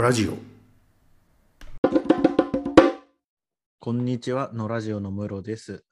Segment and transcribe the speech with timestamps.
[0.00, 0.38] ラジオ
[3.78, 5.84] こんにちはのラジオのムロです、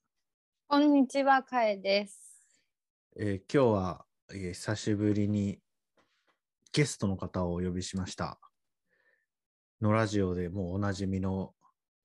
[0.66, 2.18] こんにちは、かえです。
[3.18, 5.58] えー今日は、えー久しぶりに
[6.72, 8.40] ゲストの方をお呼びしました
[9.82, 11.52] のラジオでもうおなじみの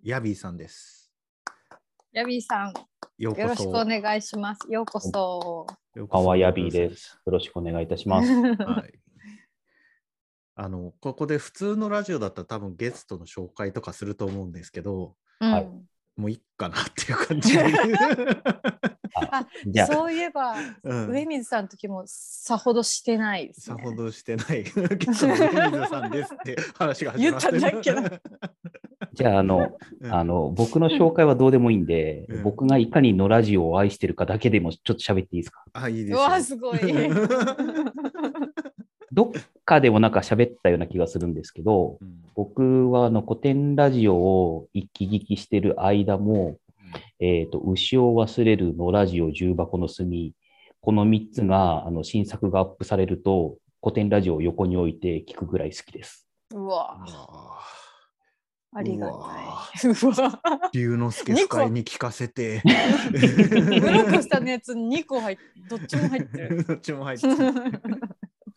[0.04, 1.10] ヤビーさんです
[2.12, 2.74] ヤビーさん、
[3.18, 4.60] よろしくお願いします。
[4.70, 5.68] ようこそ。
[5.96, 7.18] ようこそパワーヤビーです。
[7.26, 8.30] よろしくお願いいたします。
[8.56, 9.03] はい。
[10.56, 15.64] あの、ここで普通のラジオだったら多分ゲストの紹介とかすると思うんですけど、はい。
[15.64, 17.64] うんもういっかなっていう感じで。
[19.32, 19.48] あ
[19.88, 21.10] そういえば、うん。
[21.10, 23.78] 上水さんの時もさほどしてないです、ね。
[23.78, 24.64] さほどしてない。
[24.64, 27.60] ゲストの上水さんですって話が始まってる。
[27.60, 28.20] 言ったんだけど
[29.14, 30.14] じゃあ、あの、うん。
[30.14, 32.44] あの、僕の紹介はどうでもいいんで、うん。
[32.44, 35.64] 僕がいかにのラジオを愛してるかだけでもちょっと喋っていいですか？
[35.74, 36.16] あ、いいです。
[36.16, 36.80] わすごい
[39.14, 39.32] どっ
[39.64, 46.58] かでもなんか喋ったような気がするんですけど、うん僕はあの古典ラジオを一気聞きしてる間も、
[47.20, 50.34] えっ、と、牛を忘れるのラジオ重箱の隅、
[50.82, 56.28] この3つがあの新作がアップされると、古典ラジオを横に置いて聞くぐらい好きです。
[56.56, 57.60] うわあ
[58.76, 59.16] ありがたい。
[59.16, 62.64] うわー龍之介二個使いに聞かせて。
[63.12, 66.64] ブロックしたのやつ2個入って、どっちも入ってる。
[66.66, 67.36] どっちも入ってる。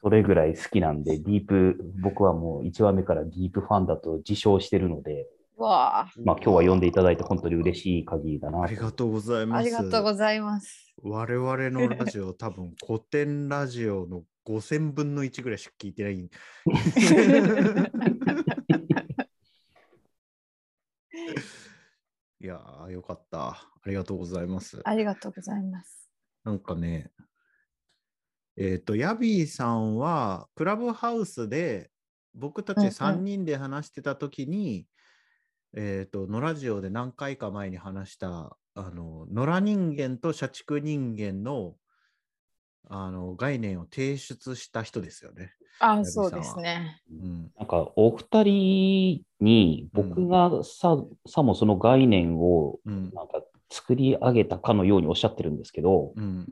[0.07, 5.27] それぐらい好きなんで、ディープ、僕はもう1話目からディープファンだと自称してるので、
[5.59, 9.63] うわまあ今日は読んでいただいて本当に嬉しい限りだなありがとうございます。
[9.63, 10.95] ありがとうございます。
[11.03, 16.15] 我々のラジオ、多分古典ラジオの5000分の1ぐらいしか聞いてない。
[22.39, 23.49] いやー、よかった。
[23.49, 24.81] ありがとうございます。
[24.85, 26.09] ありがとうございます。
[26.45, 27.11] なんかね、
[28.57, 31.91] えっ、と、ヤビーさんは、クラブハウスで、
[32.35, 34.87] 僕たちうんうん3人で話してた時に、
[35.75, 41.77] えっ、と、野良ジオで何回か前に話した、あの、野良人間と社畜人間の、
[42.89, 45.53] あの、概念を提出した人ですよね。
[45.79, 47.03] あ、そうですね。
[47.11, 47.53] うん。
[47.59, 53.11] なんかお二人に僕がさ,、さもその概念をうん。
[53.13, 56.47] なんか作り上げたかのようにおっしゃってるんですけど、うん。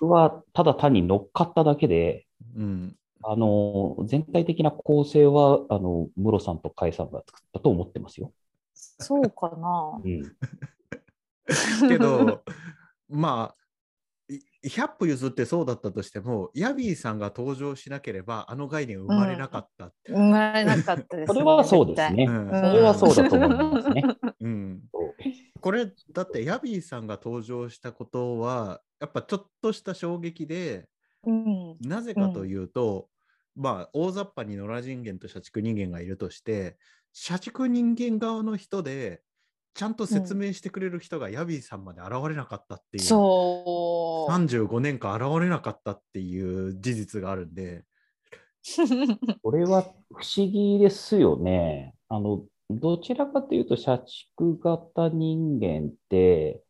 [0.00, 2.26] 僕はただ単に乗っかっただけで、
[2.56, 2.96] うん。
[3.22, 8.32] あの、全体的な構成は、あの、ムロさんとカイさんが作ったと思ってますよ。
[8.72, 10.08] そうかなう。
[10.08, 10.22] ん。
[11.88, 12.42] けど、
[13.08, 13.56] まあ、
[14.32, 20.12] い100歩譲ってそうだったとしても、ヤビーさんが登場しなければ、あの概念生まれなかったって。
[20.12, 22.24] 生まれなかったです、それはそうですね。
[22.24, 24.02] うんそれはそうだと思いますね。
[24.40, 24.82] うん、
[25.60, 30.88] これ、だってヤビーさんが登場したことは、やっぱちょっとした衝撃で、
[31.24, 31.76] うん。
[31.80, 33.08] なぜかというと、
[33.56, 36.78] まあ、大雑把に野良人間と社畜人間がいるとして、
[37.12, 39.22] 社畜人間側の人で、
[39.74, 43.04] ちゃんと説明してくれる人がヤビーさんまで現れなかったっていう。
[43.04, 44.32] そう。
[44.32, 47.84] 35年間現れなかったっていう事実があるんで、
[49.42, 49.82] これは
[50.12, 51.94] 不思議ですよね。
[52.08, 52.44] あの、
[52.78, 56.62] どちらかというと、社畜型人間って、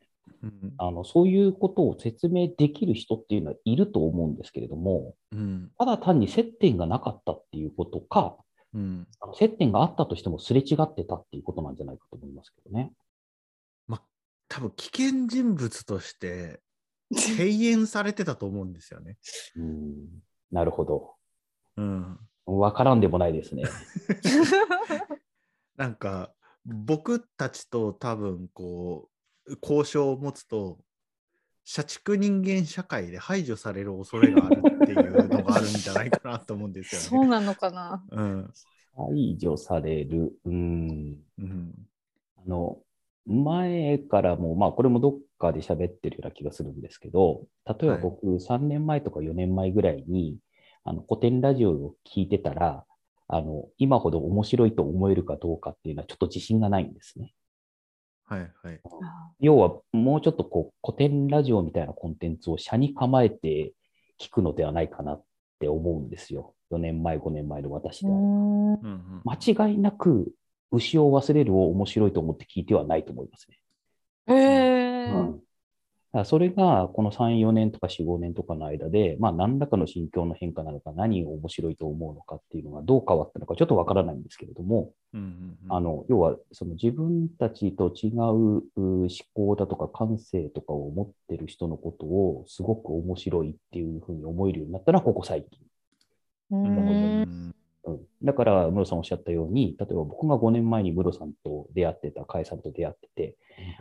[0.43, 8.37] うんあの、そういうことを説明できる人っていうのはいると思うんですけれども、うんただ単に接点がなかったっていうことか、
[8.73, 12.93] うんあの接点があったとしてもすれ違ってたっていうことなんじゃないかと思いますけどね。
[13.87, 14.03] まあ、
[14.49, 16.61] 多分危険人物として
[17.37, 19.17] 敬遠されてたと思うんですよね。
[19.57, 19.95] うん、
[20.53, 21.15] なるほど。
[21.77, 23.65] うん、わからんでもないですね。
[25.81, 26.31] なんか
[26.67, 29.09] 僕たちと多分こ
[29.47, 30.77] う交渉を持つと
[31.65, 37.07] 社畜人間社会で排除される恐れがあるっていうのがあるんじゃないかなと思うんですよね。
[37.07, 38.05] そうなのかな？
[38.13, 38.51] うん
[38.95, 40.35] 排除される。
[40.45, 41.19] うん。
[41.39, 41.73] うん
[42.37, 42.79] あの、
[43.25, 50.37] 前からも、まあ、これもどっかで喋ってるような気がするんですけど、例えばはい僕、3年前とか4年前ぐらいに、
[50.85, 52.85] あの、古典ラジオを聞いてたら、
[53.33, 57.33] あの、今ほど面白いと思えるかどうかっていうのはちょっと自信がないんですね。
[58.25, 58.81] はいはい。
[59.39, 63.73] 要は、もうちょっとこう、古典ラジオみたいなコンテンツを車に構えて
[64.21, 65.25] 聞くのではないかなっ
[65.61, 66.55] て思うんですよ。
[66.71, 68.11] 4年前、5年前の私であ
[69.25, 70.33] 間違いなく、
[70.73, 73.61] 牛を忘れるを面白いと思って聞いてはないと思いますね。
[74.27, 75.11] へえ。
[75.13, 75.41] うん、
[76.25, 95.61] それがこの3、4年とか4、5年とかの間で、まあ、何らかの心境の変化なのか、何を面白いと思うのかっていうのがどう変わったのか、ちょっとわからないんですけれども、うんうんうんあの要はその自分たちと違うう思考だとか感性とかを持ってる人のことをすごく面白いっていうふうに思えるようになったのはここ最近。
[96.51, 96.57] う。
[96.57, 97.55] ん
[97.85, 103.37] うん、だから、ムロさんおっしゃったように、例えば僕が5年前にムロさんと出会ってた、カエさんと出会ってて、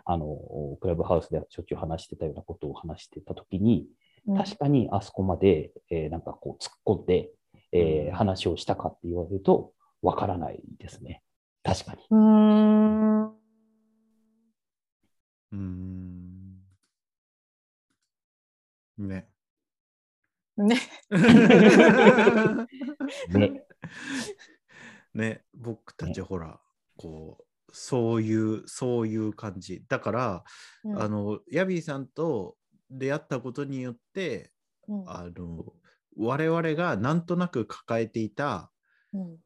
[0.06, 0.38] あの、
[0.80, 3.90] クラブハウスでしょっちゅう話してたようなことを話してたときに、うん
[4.38, 7.32] 確かにあそこまで、えーなんかこう突っ込んで、
[7.72, 9.72] えーうん話をしたかって言われると、
[10.02, 11.24] わからないですね。
[11.64, 12.00] 確かに。
[12.12, 12.16] う。
[12.16, 16.60] うーん。
[18.98, 19.30] ね。
[20.58, 20.78] ね。
[23.30, 23.64] ね。
[25.14, 26.60] ね、僕たちほら、
[26.98, 29.86] こう、そういう、そういう感じ。
[29.88, 30.44] だから、
[30.84, 31.02] うん。
[31.02, 32.58] あの、ヤビーさんと
[32.90, 34.52] 出会ったことによって、
[34.88, 35.10] うん。
[35.10, 35.74] あの、
[36.18, 38.72] 我々がなんとなく抱えていた、
[39.14, 39.38] うん。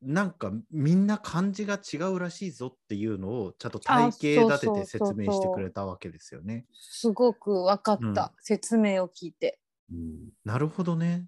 [0.00, 6.66] なんかみんな漢字が違うらしいぞっていうのをちゃんとあ体系立ててそうそうそう説明してくれたわけですよね。
[6.72, 8.30] すごく分かった、うん。
[8.40, 9.58] 説明を聞いて。
[9.90, 10.28] うん。
[10.44, 11.26] なるほどね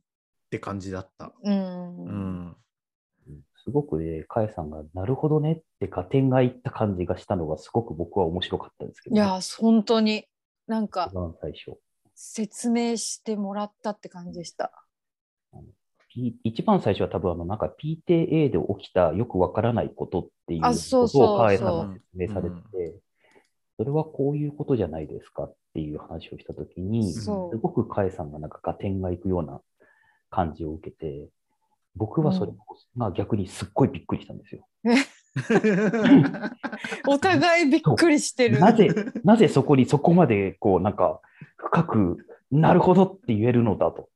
[0.51, 1.33] って感じだった。
[1.45, 2.05] うん。
[2.05, 2.57] うん。
[3.65, 10.25] すごくね、カエさんが、なるほどねって合点がいった感じがしたのが、すごく僕は面白かったんですけどね、いや、本当に
[10.67, 11.79] なんか一番最初。
[12.17, 14.73] 説明してもらったって感じでした。
[16.43, 22.95] 一番最初は多分あの、なんか PTA で起きたよくわからないことっていうあそうそうことをカエさんそうが説明されてて、
[23.77, 27.31] それはこういうことじゃないですかっていう話をしたときに、す。
[27.31, 29.61] ごくカエさんがなんか合点がいくような
[30.31, 31.29] 感じを受けて、
[31.97, 32.53] 僕はそれ
[32.97, 34.67] が逆にすっごいびっくりしたんですよ。
[37.07, 38.59] お互いびっくりしてる。
[38.61, 38.89] なぜ、
[39.25, 41.21] なぜそこにそこまでこうなんか
[41.57, 44.09] 深くなるほどって言えるのだと。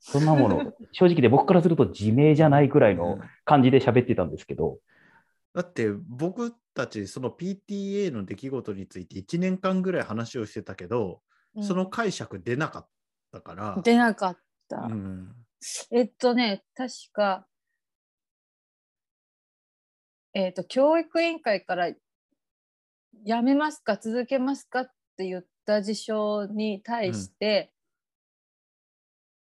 [0.00, 4.78] そんなもの、 正直で僕からすると自明じゃないぐらいの感じで喋ってたんですけど、
[5.54, 11.20] だって僕たちその PTA の出来事について1年間ぐらい話をしてたけど、
[11.54, 12.88] うんその解釈出なかっ
[13.30, 13.80] たから。
[13.84, 14.78] 出なかった。
[14.78, 15.36] うん
[15.90, 17.46] えっとね、確か、
[20.34, 21.90] えっと、教育委員会から、
[23.24, 27.72] やめますか、続けますかって言った事象に対して、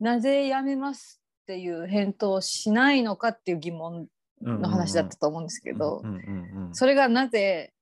[0.01, 4.09] なぜやめますっていう返答をしないのかっていう疑問
[4.41, 6.75] の話だったと思うんですけど、うんうんうんうん。
[6.75, 7.73] それがなぜ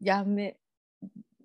[0.00, 0.58] やめ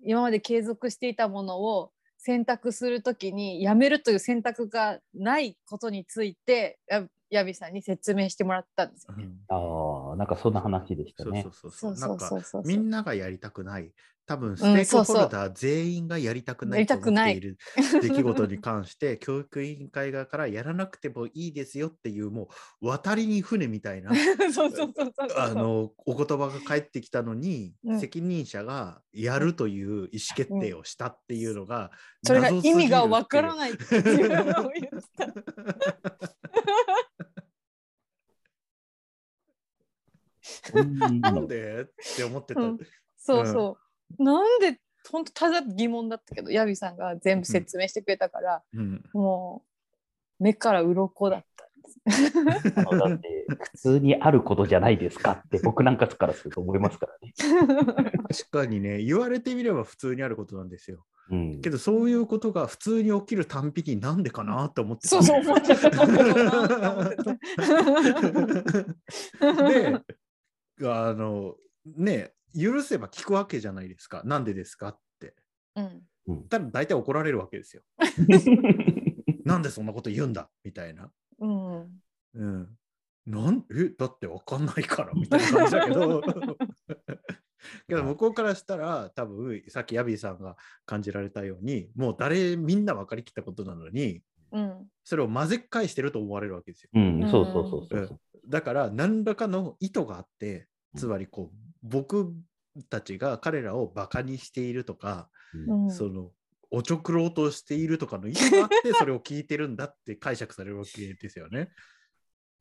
[0.02, 6.78] 今まで継続していたものを選択するときにやめるという選択がないことについて
[7.30, 9.24] ヤビさんに説明してもらったんですよね。
[9.24, 11.96] うんああ、なんかそんな話でしたねそうそう。
[11.96, 12.62] そうそそう。
[12.66, 13.92] みんながやりたくない。
[14.26, 17.58] 多分スうんテークホそうそうルダー全員がやりたくないと思っている
[18.00, 22.48] 出来事に関して教育委員会側からやらなくてもいいですよっていうも
[22.80, 24.12] う渡りに船みたいな
[24.54, 25.28] そうそうそうそうそう。
[25.36, 31.90] あのお言葉が返ってきたのに、うん責任者がやるという意思決定をしたっていうのが、
[32.22, 33.58] それが意味がわからい。
[33.58, 35.26] ないっていうのを言った。
[35.26, 35.34] うん
[40.74, 41.82] なんで？
[41.82, 41.84] っ
[42.16, 42.60] て思ってた。
[42.60, 42.78] うん
[43.16, 43.76] そうそ
[44.18, 44.22] う。
[44.22, 44.80] なんで
[45.10, 49.62] 本当ただ疑問だったけどヤビさんが全部説明してくれたから、うんも
[50.40, 52.72] う目から鱗だったんです。
[52.80, 57.34] あのだって、普通にあることじゃないですかって僕なんかからすると思いますからね。
[58.26, 61.04] 確かにね、言われてみれば普通にあることなんですよ。
[61.30, 65.90] うんけどそういうことが普通に起きるたんびになんでかなって思ってたそうそう思ってた。
[65.90, 67.30] なんでかなと
[68.30, 68.62] 思って
[69.38, 70.00] たで、
[70.82, 71.56] あの、
[71.96, 74.22] ね、許せば聞くわけじゃないですか。
[74.24, 75.34] なんでですかって。
[75.76, 76.02] うん
[76.48, 77.82] ただ大体怒られるわけですよ。
[79.44, 81.10] なんでそんなこと言うんだみたいな。
[81.40, 82.02] うん
[82.34, 82.78] うん。
[83.26, 86.22] なんえだってわかんないからみたいな感じだけど。
[87.88, 90.56] けど向こうからしたら多分さっきヤビーさんが
[90.86, 94.22] 感じられたようにもう誰みんな分かりきったことなのに
[94.52, 96.90] うんそれを混ぜ返してると思われるわけですよ。
[96.94, 98.20] うん、そうそうそうそう。
[98.48, 102.32] だから何らかの意図があってつまりこう僕
[102.88, 105.28] たちが彼らをバカにしているとか、
[105.90, 106.30] その
[106.70, 111.70] おちょくろうとしているとかの意図があってそれを聞いてるんだって解釈されるわけですよね。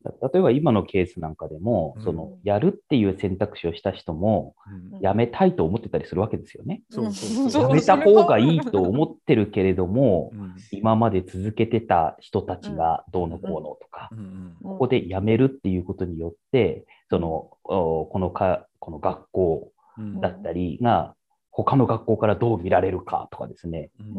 [0.06, 2.04] 例えば今のケースなんかでも、うん。
[2.04, 4.56] そのやるっていう選択肢をした人も、
[4.94, 5.00] うん。
[5.02, 6.84] やめたいと思ってたりするわけですよね。
[7.54, 10.56] やめた方がいいと思ってるけれども、うん。
[10.72, 14.10] 今まで続けてた人たちがどうのこうのとか、
[14.64, 20.22] ここでやめるっていうことによって、そのおこのかこの学校うん。
[20.22, 21.14] だったりが、
[21.64, 24.14] 他の学校からどう見られるかとかですね、うん。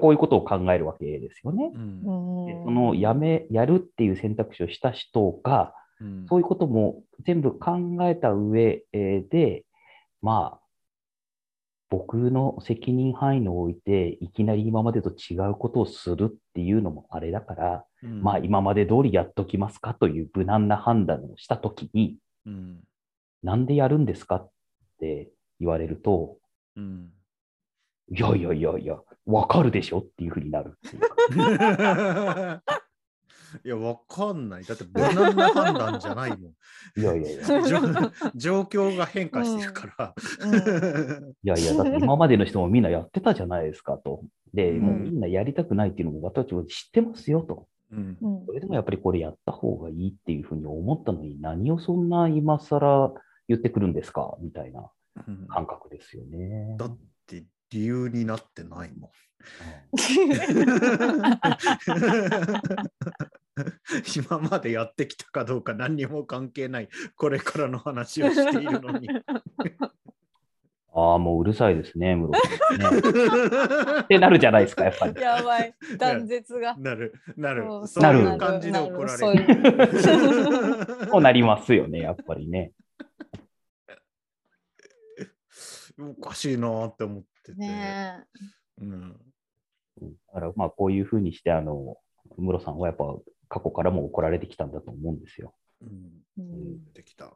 [0.00, 1.70] こういうことを考えるわけですよね。
[1.74, 2.46] うん。
[2.46, 6.26] でそのやめやるっていう選択肢をした人が、うん。
[6.28, 9.64] そういうことも全部考えた上えーで、
[10.20, 10.60] まあ、
[11.90, 18.22] 僕の責任範囲において、いきなり今までと違うことをするっていうのもあれだから、うん。
[18.22, 22.80] まあ今まで通りやっときますかという無難な判断をしたときに、うん。
[23.42, 24.50] なんでやるんですかっ
[24.98, 26.38] て言われると、
[26.76, 27.12] うん。
[28.10, 32.62] いやいやいやいや、わかるでしょっていうふうになるっていうか。
[33.64, 34.64] いや、わかんない。
[34.64, 36.40] だって無難な判断じゃないもん。
[37.00, 37.80] いやいやいや、状
[38.34, 40.14] 状況が変化してるから。
[41.44, 44.22] いやいや、だって今までの人もみんなやってたじゃないですかと。
[44.52, 47.68] で、うんもうみんなやりたくないっていうのも私も知ってますよと。
[48.46, 53.14] それでもやっぱりこれやった方がいいっていうふうに思ったのに、何をそんな今更
[53.46, 54.36] 言ってくるんですか？
[54.40, 54.86] みたいなうん
[55.48, 56.76] 感覚ですよね。
[56.78, 59.10] だって理由になってないもん。
[64.16, 69.06] 今までやってきたかどうか何にも関係ないこれからの話をしているのに。
[70.96, 72.32] ああ、もううるさいですね、室
[72.78, 73.00] さんね。
[74.02, 75.20] ってなるじゃないですか、やっぱり。
[75.20, 76.76] やばい、断絶が。
[76.76, 78.00] なる、なるそ。
[78.00, 79.56] ういう感じで怒らそうれる。
[81.10, 82.70] こうなりますよね、やっぱりね。
[85.98, 87.58] おかしいなーって思ってて。
[87.58, 88.24] ね
[88.80, 89.16] うんうん
[90.00, 91.96] だから、まあ、こういうふうにして、あの、
[92.36, 93.04] 室さんはやっぱ
[93.48, 95.54] 過去からも怒られてきたんだと思うんですよ。
[95.82, 95.88] うん
[96.38, 96.40] え。
[96.40, 97.26] うんできた。
[97.26, 97.30] さ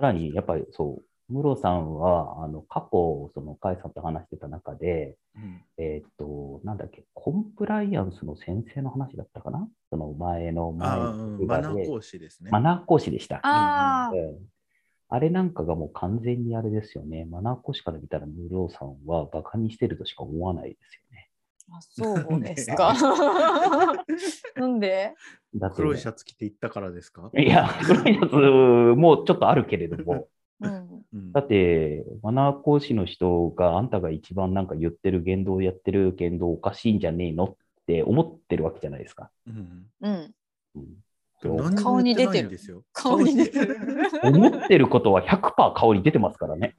[0.00, 9.66] らに、やっぱりそう、室さんは、あの、過去、その、甲斐さんと話してた中で、うんえーっと、なんだっけ、コンプライアンスの先生の話だったかな？
[9.88, 12.50] その前の前あのマナー講師ですね。
[12.50, 13.40] マナー講師でした。
[13.42, 14.51] ああ、うん
[15.14, 17.26] あれなんかがもう完全にあれですよね。
[17.26, 21.28] マナー講師から見たら、ムロさんはバカにしてるとしか思わないですよね。
[21.70, 22.94] あそうですか。
[24.56, 25.12] なんで？
[25.54, 27.30] だって、黒いシャツ着て行ったからですか？
[27.36, 28.32] いや、黒いやつ
[28.96, 30.28] もちょっとあるけれども、
[30.60, 31.04] うん。
[31.12, 39.30] うんだって、マナー講師の人があんたが一番なんか言ってる言動やってる言動おかしいんじゃねえのって思ってるわけじゃないですか。
[39.46, 40.34] うんうん。
[41.50, 42.82] うんそう何も言ってないんですよ。
[42.92, 43.78] 顔に出てる。
[44.22, 46.76] 思ってることは100%顔に出てますからね。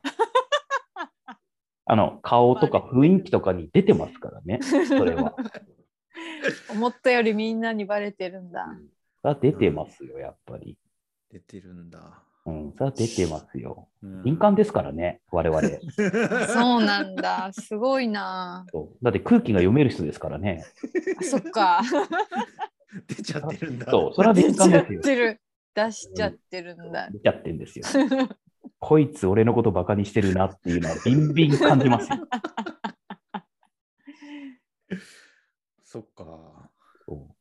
[1.85, 5.35] あの、顔とか雰囲気とかに出てますからね、それは。
[6.71, 8.65] 思ったよりみんなにバレてるんだ。
[9.21, 10.77] それは出てますよ、やっぱり。
[11.29, 12.23] 出てるんだ。
[12.45, 13.87] うん、それは出てますよ。
[14.01, 15.61] うん敏感ですからね、我々。
[16.47, 17.51] そうなんだ。
[17.53, 18.65] すごいな。
[18.71, 20.63] そうだって空気が読める人ですからね。
[21.19, 21.81] あそっか。
[23.07, 23.89] 出ちゃってるんだ。
[23.89, 25.01] そう、それは敏出ちゃっ感ですよ。
[25.01, 25.41] てる。
[25.75, 27.09] 出しちゃってるんだ。
[27.09, 27.85] 出ちゃってんですよ。
[28.79, 32.17] こいつ俺のことバカにしてるなっていうのはビンビン感じますよ。
[35.83, 36.69] そっか。
[37.05, 37.35] そ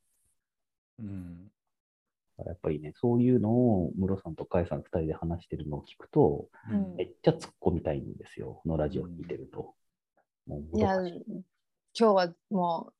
[0.99, 1.51] ううん。
[2.47, 9.75] やっぱりね、そういうのをムロさんとカイさん2人で話してるのを聞くと、うんめっちゃ突っ込みたいんですよ、このラジオ聞いてると。
[10.47, 11.45] もうもいや、今
[11.95, 12.95] 日はもう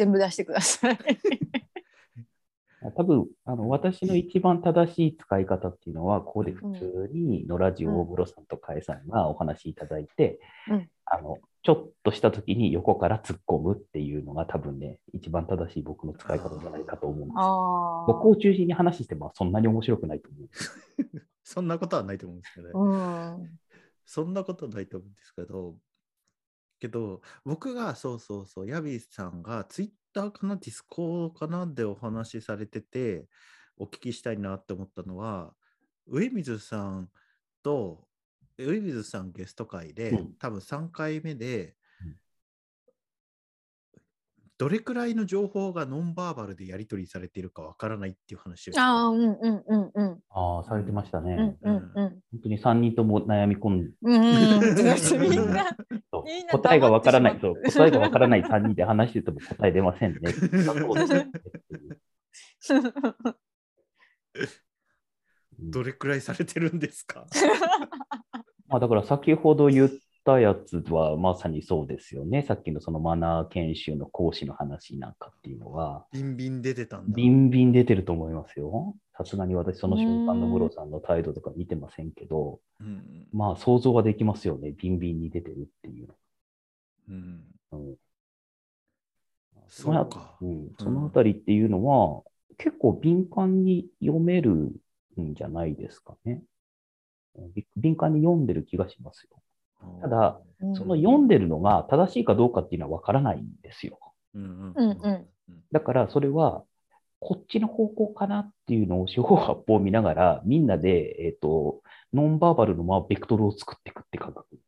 [0.00, 0.98] 全部出してください。
[2.96, 10.40] 多分あの私の一番正しい使い方っていうのは、ここで普通にのラジオをムロさんとカイさんがお話しいただいて、
[10.70, 17.34] うんあのちょっとした時に横から突っ込むっていうのが多分ね、一番正しい僕の使い方じゃないかと思うんです
[18.06, 20.48] 僕を中心に話してもそんなに面白くないと思う。
[21.44, 23.34] そんなことはないと思うんですけど、あ。
[23.36, 23.58] うん。
[24.06, 25.74] そんなことはないと思うんですけど、
[26.80, 33.28] けど、僕がそうそうそう、ヤビさんがツイッターかな、ディスコードかなでお話しされてて、
[33.76, 35.54] お聞きしたいなって思ったのは、
[36.06, 37.10] 上水さん
[37.62, 38.08] と、
[38.58, 40.36] 上水さんゲスト会で、うん。
[40.38, 41.79] 多分3回目でうん、
[44.60, 50.18] どれくらいの情報がノンバーバルでやり取りされているかわからないっていう話をしてああ、うんうんうんうん。
[50.28, 51.56] ああ、されてましたね。
[51.62, 51.92] うんうんうん。
[51.94, 55.30] 本当に3人とも悩み込んで、うんうん。
[55.30, 55.50] みん。
[55.54, 55.66] な、
[56.50, 60.12] 答えがわからない、黙ってしそう答えがわからない3人で話してても答え出ません。
[60.12, 60.20] ね。
[65.58, 66.78] どれくらいされてるん。
[66.78, 67.24] ですか
[68.68, 69.90] まあ、だから先ほど言っ
[70.24, 72.42] たやつはまさにそうですよね。
[72.42, 77.14] さっきのそのマナー研修の講師の話なんかっていうのは、ビンビン出てたんだ。
[77.14, 78.94] ビンビン出てると思いますよ。
[79.16, 84.72] さすがに私その瞬間のムロさんの態度とか見てませんけど、うんまあ想像はできますよね。
[84.72, 86.08] ビンビンに出てるっていう
[87.08, 87.94] うん、の。
[89.68, 90.36] そうか。
[90.40, 92.22] うん、そのあたりっていうのは、
[92.58, 96.42] 結構敏感に読めるんじゃないですかね。
[97.54, 99.40] び敏感に読んでる気がしますよ。
[100.02, 100.40] ただ、
[100.74, 103.98] その読んでるのが正しいかどうかっていうのはわからないんですよ。
[105.72, 106.64] だからそれは、
[107.18, 111.82] こっちの方向かなっていうのを四方八方見ながら、みんなで、えっ、と、
[112.14, 114.58] ノンバーバルのまあベクトルを作っていくって感覚。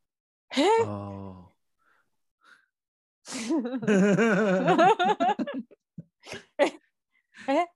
[0.51, 1.49] へあ
[7.49, 7.69] え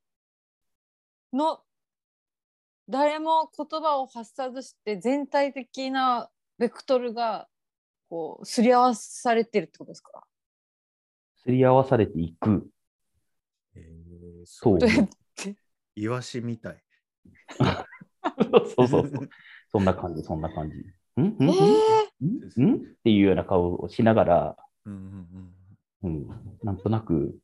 [1.32, 1.60] の
[2.88, 7.48] 誰も言葉を発さずして全体的なベクトルが
[8.08, 10.24] こうすり合わされてるってことですか？
[11.36, 12.68] すり合わされていく。
[13.74, 14.78] えーそう。
[14.78, 15.56] どうやって？
[15.96, 16.82] イワシみたい。
[18.76, 19.28] そうそうそう。
[19.70, 20.76] そんな感じ、そんな感じ。
[21.20, 21.24] ん？
[21.24, 21.26] ん？
[21.26, 21.50] ん？
[21.50, 22.62] えー。
[22.62, 22.70] ん？
[22.70, 22.74] ん？
[22.76, 24.92] っていうような顔をしながら、うん
[26.02, 26.28] うんうん、
[26.62, 27.36] なんとなく、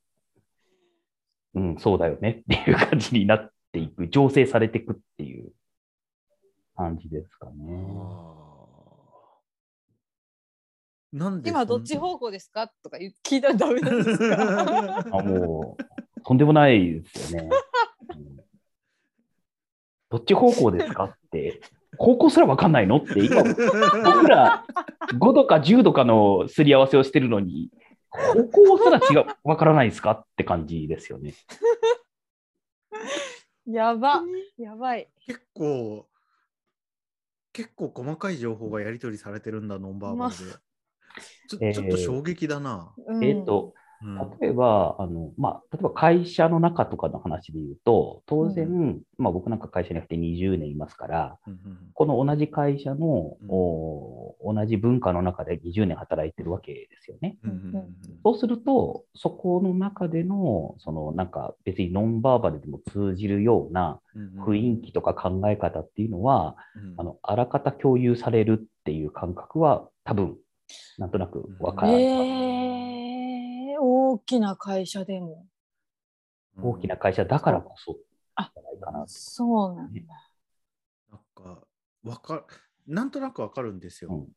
[1.54, 2.42] うん、そうだよね。
[2.42, 5.52] っていう感じになっていく、醸成されていくっていう
[6.76, 7.54] 感じですかね。
[11.12, 12.68] なんで今どっち方向ですか？
[12.82, 15.04] とか 聞いたらダメなんですか？
[15.18, 17.50] あもう、とんでもないですよね。
[18.16, 18.36] うん。
[20.08, 21.60] どっち方向ですかって、
[21.98, 24.64] 方向すらわかんないのって、今、僕ら
[25.18, 27.70] 5度か10度かのすり合わせをしてるのに、
[28.10, 31.34] 方向すら違う、わからないですかって感じですよね。
[33.66, 34.22] やば。
[34.58, 35.08] やばい。
[35.26, 36.06] 結構、
[37.52, 40.56] 結構細かい情報がやり取りされてるんだ、ノンバーバルで。
[41.48, 41.72] ちょえー。
[41.74, 42.94] ちょっと衝撃だな。
[43.06, 43.24] うん。
[43.24, 44.38] えっ、と、うん。
[44.40, 53.48] 例えば、あの、まあ、例えば会社の中とかの話で言うと、当然、まあ僕なんか会社に来て20年いますから、うんうんこの同じ会社の、うん。
[53.48, 57.36] お同じ文化の中で20年働いてるわけですよね。
[57.44, 64.44] うんうんうんそうすると、そこの中での、そのなんか別にノンバーバルでも通じるようなうんうん。
[64.44, 66.94] 雰囲気とか考え方っていうのは、うん。
[66.96, 70.36] あの、あらかた共有されるっていう感覚は多分、
[70.98, 71.92] なんとなくわかる。
[71.92, 75.46] えー、大きな会社でも
[76.60, 77.96] 大きな会社だからこそ、
[78.34, 79.06] あじゃないかなと。
[79.08, 80.00] そうなんだ
[81.10, 81.62] なんか、
[82.04, 82.46] わか
[82.86, 84.10] なんとなくわかるんですよ。
[84.12, 84.28] うん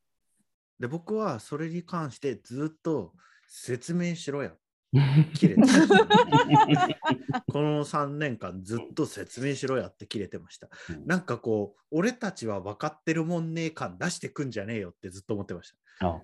[0.80, 3.14] で、僕はそれに関してずっと
[3.48, 4.54] 説明しろや。
[5.34, 5.62] 切れて
[7.52, 10.70] この3年間ずっと説明しろやって切れてました。
[10.90, 16.20] うんなんかこう、俺たちは分かってるもんねえ感出してくんじゃねえよってずっと思ってましあ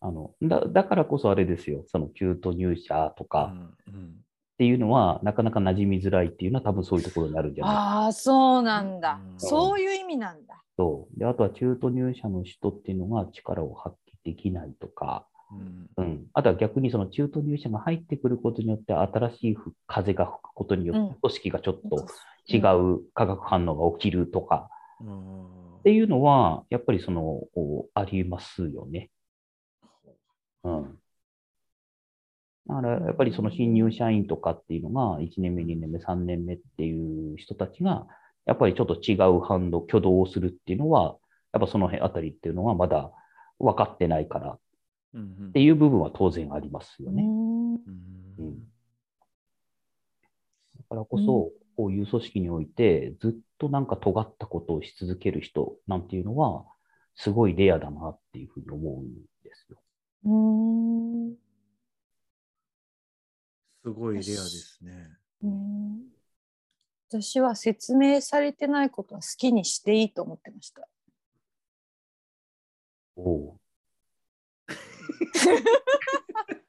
[0.00, 3.30] あのだだからこそあれですよ、その中途入社とた。
[3.30, 3.54] か。
[3.88, 7.74] っていうのは、なかなか馴染みづらいっていうのは多分そういうところになるんじゃない？
[7.74, 9.38] かああそうなんだ、うん。
[9.38, 10.62] そういう意味なんだ。
[10.76, 11.06] と。
[11.16, 15.28] で、あとは中途入社の人っていうのが力を発揮できないとか、
[15.96, 16.04] うん。
[16.04, 21.20] うん、あとは逆にその中途入社が入ってくることによって新しいふ風が吹くことによってうん。
[21.20, 22.06] 組織がちょっと
[22.48, 24.70] 違う化学反応が起きるとか。
[25.00, 29.08] うんっていうのはやっぱりそのおありますよね。
[30.62, 30.98] うん。
[32.66, 38.06] だからやっぱりその新入社員とかっていうのが1年目、2年目、3年目っていう人たちが
[38.44, 41.16] やっぱりちょっと違う反応、挙動をするっていうのは
[41.54, 43.10] やっぱその辺あたりっていうのはまだ
[43.58, 44.58] 分かってないから
[45.18, 47.22] っていう部分は当然ありますよね。
[47.22, 47.78] うんうん
[48.40, 48.58] うん
[50.76, 56.64] だからこそ、こういう組織において、ずっとなんか尖ったことをし続ける人なんていうのは、
[57.14, 59.14] すごいレアだなっていうふうに思うん
[59.44, 59.78] ですよ。
[60.24, 61.36] うん
[63.84, 65.08] すごいレアですね。
[65.44, 66.00] うん
[67.10, 70.88] 私は説明されてないことは好きにしていいと思ってました。
[73.14, 73.58] おう
[74.68, 74.74] あ
[76.42, 76.67] あの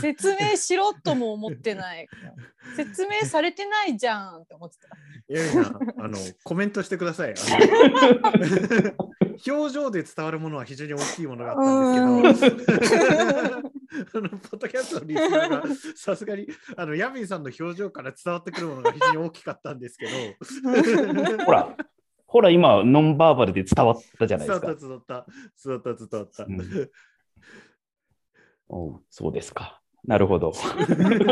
[0.00, 2.08] 説明しろとも思ってない。
[2.76, 4.88] 説明されてないじゃんって思ってた。
[5.28, 7.34] いやいや、あの、コメントしてください。
[9.46, 13.58] 表情で伝わるものは非常に大きいものがあったんですけど、
[14.18, 15.62] あの、ポッドキャストのリスナーが
[15.96, 21.76] さすがに、あの、ヤミーさんの表情から伝わってくるものが非常に大きかったんですけど、ほら、
[22.26, 24.88] ほら、今、ノンバーバルで伝わったじゃない伝わった、ですか。
[24.88, 25.26] 伝わった、
[25.64, 26.44] 伝わった、伝わった。
[26.44, 26.90] うん
[29.10, 29.80] そうですか。
[30.04, 30.52] なるほど。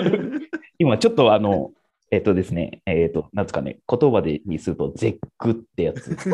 [0.79, 1.73] 今、ちょっとあの、
[2.11, 6.17] えっ、とですね、えっ、と、なんですかね、言葉でにすると、絶句ってやつ。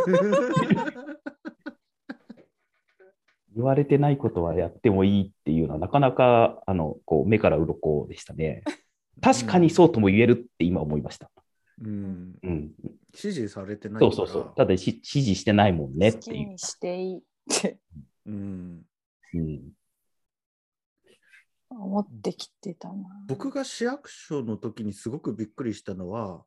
[3.54, 8.62] 言われてないことはやってもいいっていうのは、なかなか、あの、こう、目から鱗でしたね。
[9.20, 11.30] 確かにそうとも言えるって今思いました。
[11.82, 12.72] うん、うん。
[13.14, 14.12] 指示されてないから。
[14.12, 14.52] そうそうそう。
[14.56, 16.48] ただし、指示してないもんねっ好きていう。
[16.48, 17.78] にしていいって
[18.26, 18.82] うん
[19.34, 19.72] うん。
[21.72, 22.94] 思ってきてたな。
[23.26, 26.44] 僕が市役所の時にすごくびっくりしたのは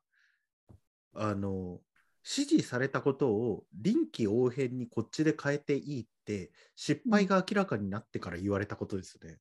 [1.13, 1.79] あの
[2.27, 9.37] 指示されたことを臨機応変にこっちで変えていいって失敗が明らかになってから言われたことですね。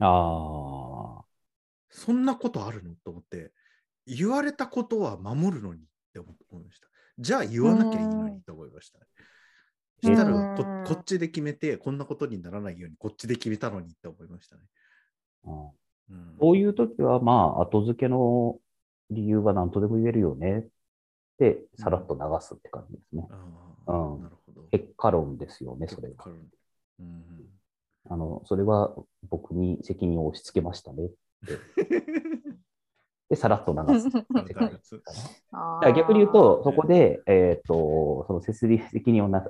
[0.00, 1.24] ああ。
[1.90, 3.52] そんなことあるのと思って
[4.06, 6.88] 言われたことは守るのにって思思いました。
[7.18, 8.98] じゃあ言わなきゃいいのにと思いました。
[10.02, 14.62] したらうんここっちで決めてこんなことにならないようにこっちで決めたのにって思いましたね。
[16.40, 18.58] そういう時は、まあ、後付けの
[19.10, 20.58] 理由は何とでも言えるよね。
[20.58, 20.64] っ
[21.38, 23.28] て、さらっと流すって感じですね。
[24.70, 26.24] 結果論ですよね、それが。
[26.26, 27.48] うん
[28.10, 28.94] あの、それは
[29.28, 31.10] 僕に責任を押し付けましたね。
[33.28, 34.08] で、さらっと流す。
[35.94, 39.46] 逆に言うと、ーそこで、えっ、と、その責任をな、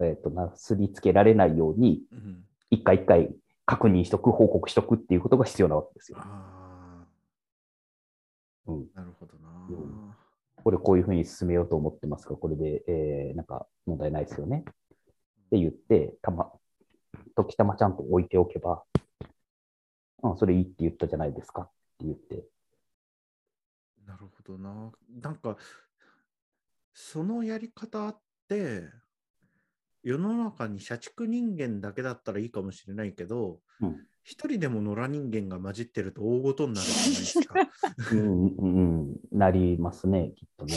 [0.00, 2.44] えっ、と、なすりつけられないように、うん。
[2.70, 3.32] 一回一回
[3.66, 6.18] 確認しとく、報告しとくっていうことが必要なわけですよ。
[6.20, 7.06] あ
[8.66, 8.86] うん。
[8.94, 9.48] あ、なるほどな。
[9.68, 10.14] うん
[10.62, 14.64] これこういうふうに進めようと思ってますが、これで、えーなんか問題ないですよね？
[14.66, 16.50] って言って、たま、
[17.36, 18.82] 時たまちゃんと置いておけば、
[20.22, 21.62] うん、それいいって言ったじゃないですか？
[21.64, 22.46] って言って。
[24.06, 24.90] なるほどな。
[25.20, 25.58] なんか、
[26.94, 28.88] そのやり方って、
[30.04, 37.54] 世の中に社畜人間だけだったらいいかもしれないけど、うん一人でも野良人間が混じってると大ごとになるじゃないですか？
[38.12, 40.72] うん、うん、なりますね、きっとね。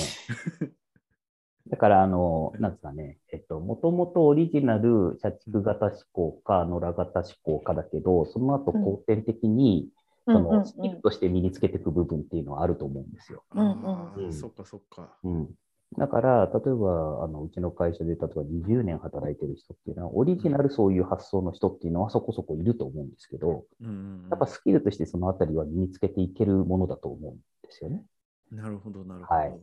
[1.69, 9.89] だから、あの、なんですかね、えっと、もともとオリジナル社畜型思考か、野良型思考かだけど、その後うん後天的に、
[10.25, 13.45] うんうんその、スキルとして身につけていく部分っていうのはあると思うんですよ。
[13.55, 15.17] うんうんそっかそっか。
[15.23, 15.55] うん。
[15.95, 28.03] だから、例えば、あの、うちの会社で、例えば20年働いてる人っていうのは、オリジナルそういう発想の人っていうのはそこそこいると思うんですけど、うんうんうんやっぱスキルとしてそのあたりは身につけていけるものだと思うんですよね。
[28.51, 29.39] なるほど、なるほど。
[29.39, 29.59] はい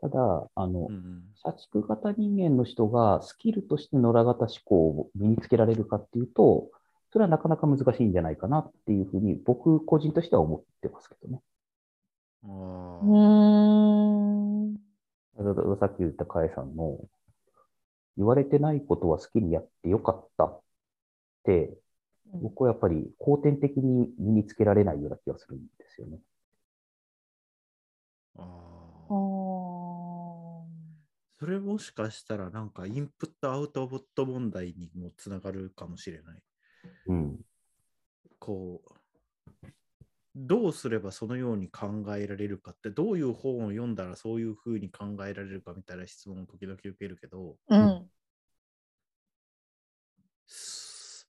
[0.00, 6.70] ただ、あのうん、うん社畜型人間の人がスキルとして野良型思考を身につけられるかっていうと、
[7.12, 11.40] それはなかなか難しいんじゃないかなっていうふうに、僕個人としては思ってますけどね。
[12.44, 12.46] あ
[15.78, 16.98] さっき言ったカエさんの、
[18.16, 20.62] 言われてないことは好きにやってよかったっ
[21.44, 21.78] て、
[22.42, 26.18] 僕はやっぱり後天的に身につけられないような気がするんですよね。
[28.36, 29.08] ああ
[31.40, 36.42] それもしかしたらなんかインプットアウトプット問題にもつながるかもしれない。
[37.06, 37.40] うん。
[38.40, 38.97] こう、
[40.34, 48.10] どうすればそのように考えられるかって、どういう本を読んだらそういうふうに考えられるかみたいな質問を時々受けるけど、うん。
[50.46, 51.28] す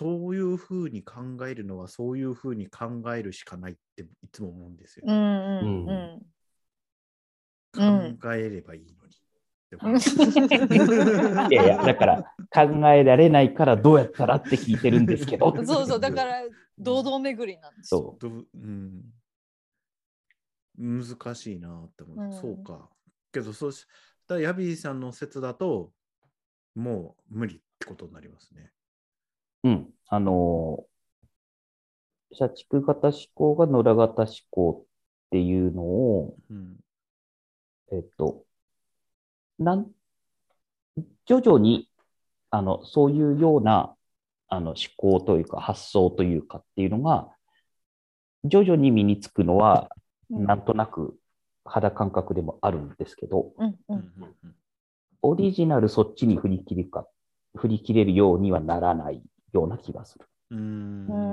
[0.00, 5.04] そういうふうに考えるのはそういうふうに考えるしかないっていつも思うんですよ
[7.74, 8.99] 考えればいいの。
[11.50, 15.54] いやいや、だから考えられないからどうやったらって聞いてるんですけど。
[15.64, 16.42] そうそう、だから
[16.76, 18.16] 堂々巡りなんですよ。
[18.20, 19.04] そどううん、
[20.76, 22.90] 難しいなって思う、うんそうか。
[23.32, 23.86] けど、そうし
[24.26, 25.92] たらヤビーさんの説だと、
[26.74, 28.72] もう無理ってことになりますね。
[29.62, 29.68] う。
[29.68, 29.94] うん。
[30.08, 34.86] あのー、社畜型思考が野良型思考っ
[35.30, 36.76] ていうのを、うん。
[37.92, 38.44] えっと、
[39.60, 39.86] なん、
[41.26, 41.88] 徐々に、
[42.50, 43.94] あの、そういうような、
[44.48, 47.28] あの、思考というか、発想というかっていうのが、
[48.44, 49.90] 徐々に身につくのは、
[50.30, 50.46] うん。
[50.46, 51.18] なんとなく
[51.64, 54.54] 肌感覚でもあるんですけど、うんううん。
[55.22, 57.06] オリジナルそっちに振り切るか、
[57.56, 60.26] 振り切れるようにはならないような気がする。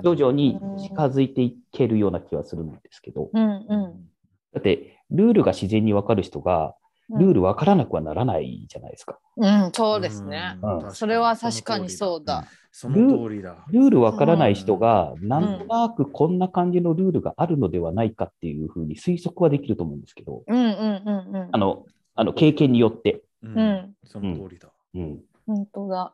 [0.04, 4.10] 徐々に近づいていけるような気はするんですけど、うんうん。
[4.54, 6.87] だって、ルールが自然にわかる人が、うん。
[7.10, 9.18] ルールわからなくはならないじゃないですか。
[9.38, 10.58] うん、そうですね。
[10.62, 12.46] うんうんそれは確かにそうだ。
[12.72, 13.66] その通りだ。
[13.70, 20.68] ルールわからない人が、なんとなくこんな感じのルールがあるのではないかっていうふうに推測はできると思うんですけど、うんうん
[21.06, 21.50] うんうん。
[21.52, 23.24] あの、あの経験によって。
[23.42, 24.70] ううんその通りだ。
[24.94, 25.22] うん。
[25.46, 26.14] 本当だ。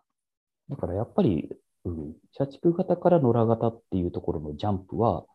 [0.70, 1.50] だからやっぱり、
[1.86, 5.26] うん、社畜型から野良型っていうところのジャンプは、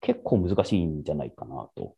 [0.00, 1.96] 結構難しいんじゃないかなと。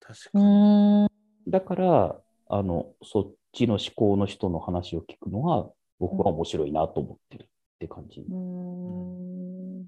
[0.00, 1.15] う確かに。
[1.48, 7.46] だから、あの、そっちの思考の人の話を聞くのは、僕は面白いなと思ってるっ
[7.78, 8.20] て感じ。
[8.20, 9.86] うーん。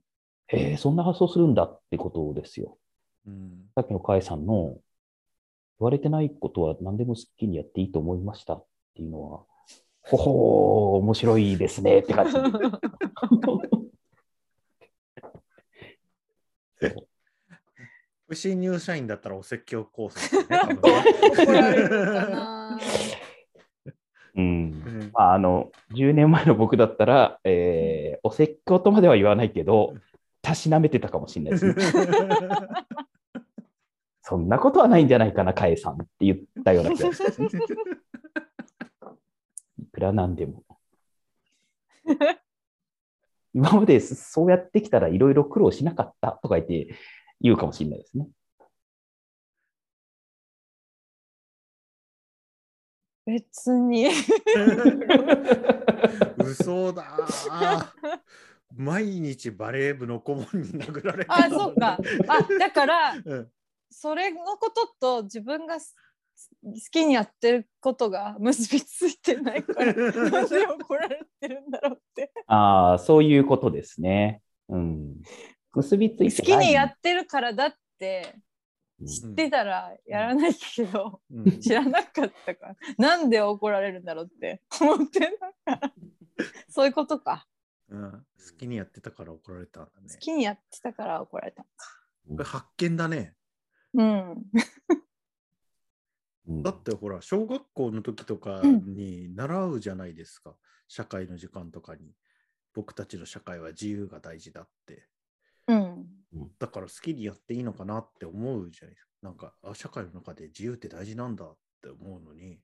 [0.48, 2.78] へえ、そんな発想するんだってことですよ。
[3.26, 4.76] うんさっきのカエさんの、
[5.80, 9.44] 言われてないことは何でも好きにやっていいと思いましたっていうのは、
[10.02, 12.34] ほほー、面白いですねって感じ。
[18.28, 20.48] 不審入社員だったらお説教コースですよね。
[20.52, 20.82] 多分ね
[21.30, 21.94] 怒られるか
[22.28, 22.78] な。
[24.36, 29.94] うんうんまあ、あの、10年前の僕だったら、えーお説教とまでは言わないけど、
[30.42, 31.74] たしなめてたかもしれないですね。
[34.22, 37.48] そんなことはないんじゃないかな、カエさんって言ったような気がしますね。
[39.90, 40.62] くらなんでも。
[43.54, 46.94] 今までそうやってきたらいろいろ苦労しなかったとか言って
[47.40, 48.28] 言うかもしれないですね。
[53.26, 54.08] 別に。
[56.38, 58.20] 嘘だー。
[58.74, 61.98] 毎日バレー部の顧問に殴られてたあ、そうか。
[62.28, 63.50] あ、だから、 うん
[63.90, 65.96] それのことと自分がす
[66.62, 69.94] 好きにやってることが結びついてないから、
[70.30, 72.30] なんで怒られてるんだろうって。
[72.46, 74.42] ああ、そういうことですね。
[74.68, 75.16] うん。
[75.78, 78.34] 結びついて好きにやってるからだって
[79.00, 85.20] うん知ってたらやらないけど、うん 知らなかったから、なんで怒られるんだろうって思って
[85.66, 85.94] なから。
[86.68, 87.46] そういうことか。
[87.88, 90.18] うん好きにやってたから怒られたんだね好。
[90.18, 91.62] きにやってたから怒られた。
[91.62, 91.68] こ
[92.36, 93.36] れ発見だね。
[93.94, 94.32] うん。
[96.48, 100.56] うんだってほら、小学校の時とかに習うじゃないですか。
[100.88, 102.14] 社会の時間とかに。
[102.74, 105.06] 僕たちの社会は自由が大事だって。
[106.42, 106.50] うん。
[106.58, 109.10] だから好きにやっていいのかなって思うじゃないですか。
[109.22, 112.60] なんか、あ社会の中で自由って大事なんだって思うのに、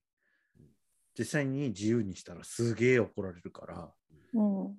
[1.19, 3.93] 実際に自由にしたらすげえ怒られるから、
[4.35, 4.79] うん。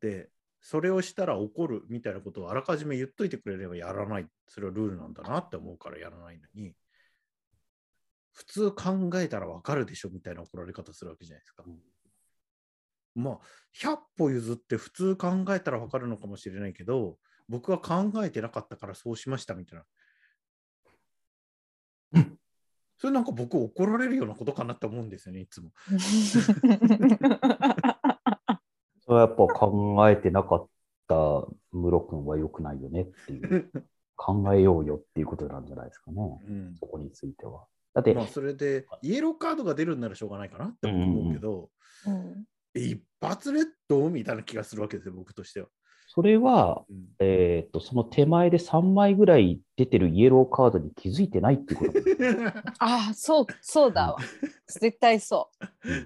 [0.00, 4.26] で、それをしたら怒るみたいなことをあらかじめ言っといてくれればやらない。
[4.48, 6.74] それはルールなんだなって思うからやらないのに、
[8.32, 11.64] 普通考えたらわかるでしょみたいな怒られ方するわけじゃないですか。
[13.14, 13.38] まあ、
[13.72, 17.16] 100歩譲って普通考えたらわかるのかもしれないけど、
[17.48, 19.84] 僕は考えてなかったからそうしましたみたいな。
[22.98, 25.70] それなんか僕怒られるようなことかなって思うんですよね、いつも。
[29.04, 30.68] それはやっぱ考えてなかっ
[31.06, 33.70] た室君は良くないよねっていう、
[34.16, 36.40] 考えようよっていうことなんじゃないですかね。
[36.48, 37.66] うんそこについては。
[37.92, 41.70] だって、まあ、それで、イエローカードが出るんならしょうがないかなって僕思うけど、
[42.06, 45.68] うんえ一発レッドみたいな気がするわけですよ、僕としては。
[46.16, 54.16] それは、うんえっと、その手前で3枚ぐらい出てるイエローカードに気づいてないっていうこと ああ、そう、そうだわ。
[54.66, 55.50] 絶対そ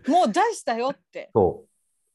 [0.08, 0.10] う。
[0.10, 1.30] もう出したよって。
[1.32, 1.64] そ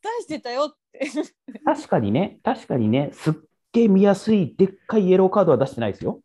[0.03, 1.07] 出してたよって。
[1.07, 1.63] う。
[1.63, 3.33] 確かにね、確かにね、すっ
[3.71, 6.19] げえ見やすいでっかいイエローカードは出してないですよ。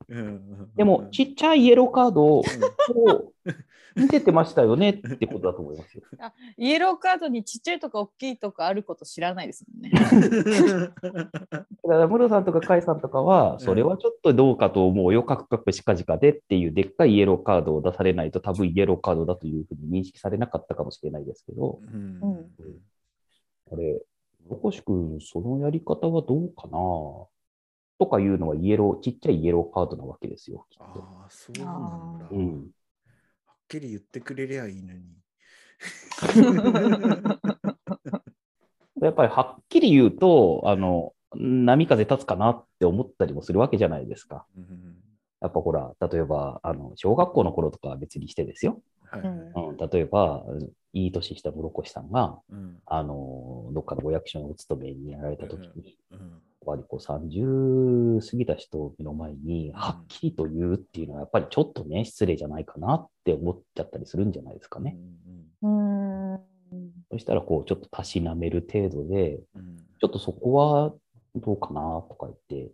[0.75, 2.43] でも、ちっちゃいイエローカードを
[3.97, 6.03] 見せてましたよねってことだと思いますよ。
[6.57, 9.91] イエローカードにちっちゃいとか大きいとかあること知らないですもんね。
[10.93, 22.81] だから、ムロさんとかカイさんとかは、それはちょっとどうかと思うよ、カクカクしかじかでっていうでっかいイエローカードを出されないと、多分イエローカードだというふうに認識されなかったかもしれないですけど、うんうん
[23.73, 24.03] あれ、
[24.49, 26.79] 横志君、そのやり方はどうかな
[28.01, 30.85] とかいうのはイエロー、ちっちゃいイエローカードなわけですよ、きっと。
[30.85, 32.29] ああ、そうなんだ。
[32.31, 32.71] うん。
[33.71, 35.05] きり言ってくれりゃいいのに。
[39.01, 44.47] やっぱりはっきり言うと、あの、波風立つかなって思ったりもするわけじゃないですか。
[44.57, 44.97] うん
[45.41, 48.83] やっぱほら、例えば、あの、小学校の頃とかは別にしてですよ。
[49.07, 50.45] はいうんうん、例えば、
[50.93, 64.97] いい年した室越さんが、うんあの、どっかのお役所にお勤めにやられたときに、うんぱりこう30過ぎた人を目の前に、はっきりと言うっていうのは、やっぱりちょっとね、失礼じゃないかなって思っちゃったりするんじゃないですかね。
[65.63, 66.41] うん。
[67.11, 70.95] そしたら、こう、ちょっとたしなめる程度で、うんちょっとそこは
[71.37, 72.73] どうかなとか言って、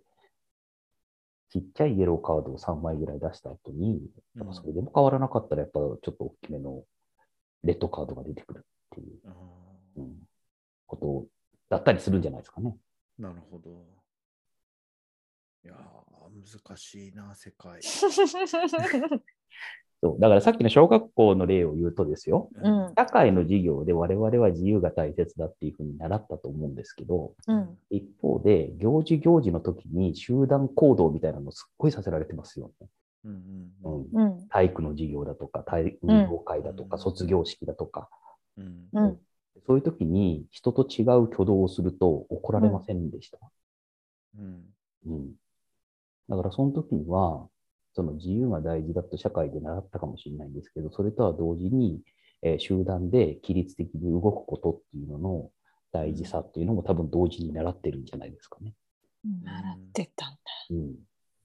[1.50, 4.00] ちっちゃいイエローカードを3枚ぐらい出した後に、
[4.36, 6.84] やっぱそれでも変わらなかったら、やっぱちょっと大きめの
[7.64, 9.32] レッドカードが出てくるっていう、あ
[9.96, 10.14] うん、
[10.86, 11.26] こと
[11.68, 12.76] だったりするんじゃないですかね。
[13.18, 13.84] ーなるほど。
[15.64, 15.78] いやー、
[16.68, 17.80] 難しいな、世界。
[20.02, 27.78] そうだからさっきの小学校の例を言うとですよ、うん社会の授業で我々は自由が大切だっていうふうに習ったと思うんですけど、うん。
[27.90, 32.88] 一方で行事行事の時に集団行動みたいなのすっごいさせられてますよね。
[33.24, 33.34] うんう
[33.84, 34.48] うんん、うん。
[34.48, 38.08] 体育の授業だとか、体運動会だとか、うん卒業式だとか、
[38.56, 39.20] うんうん。
[39.66, 43.38] そういう時に人と違う挙動をすると怒られませんでした。
[44.38, 44.64] うん
[45.06, 45.32] うん。
[46.28, 47.48] だからその時には、
[47.94, 52.00] その自由が大事だと社会で習ったかもしれないんですけど、それとは同時に、
[52.42, 55.50] えー集団で規律的に動くことっていうのの
[55.90, 58.74] 大事さっていうのも多分同時に習ってるんじゃないですかね。
[59.24, 60.38] 習ってたんだ。
[60.70, 60.96] うん。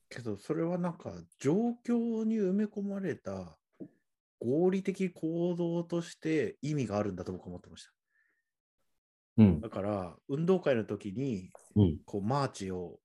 [0.09, 1.53] けど、それはなんか、状
[1.85, 3.57] 況に埋め込まれた
[4.39, 8.00] 合理的行動として意味があるんだと僕は思ってました。
[9.41, 9.61] うん。
[9.61, 11.97] だから、運動会の時に、うん。
[12.05, 12.99] こう、マーチを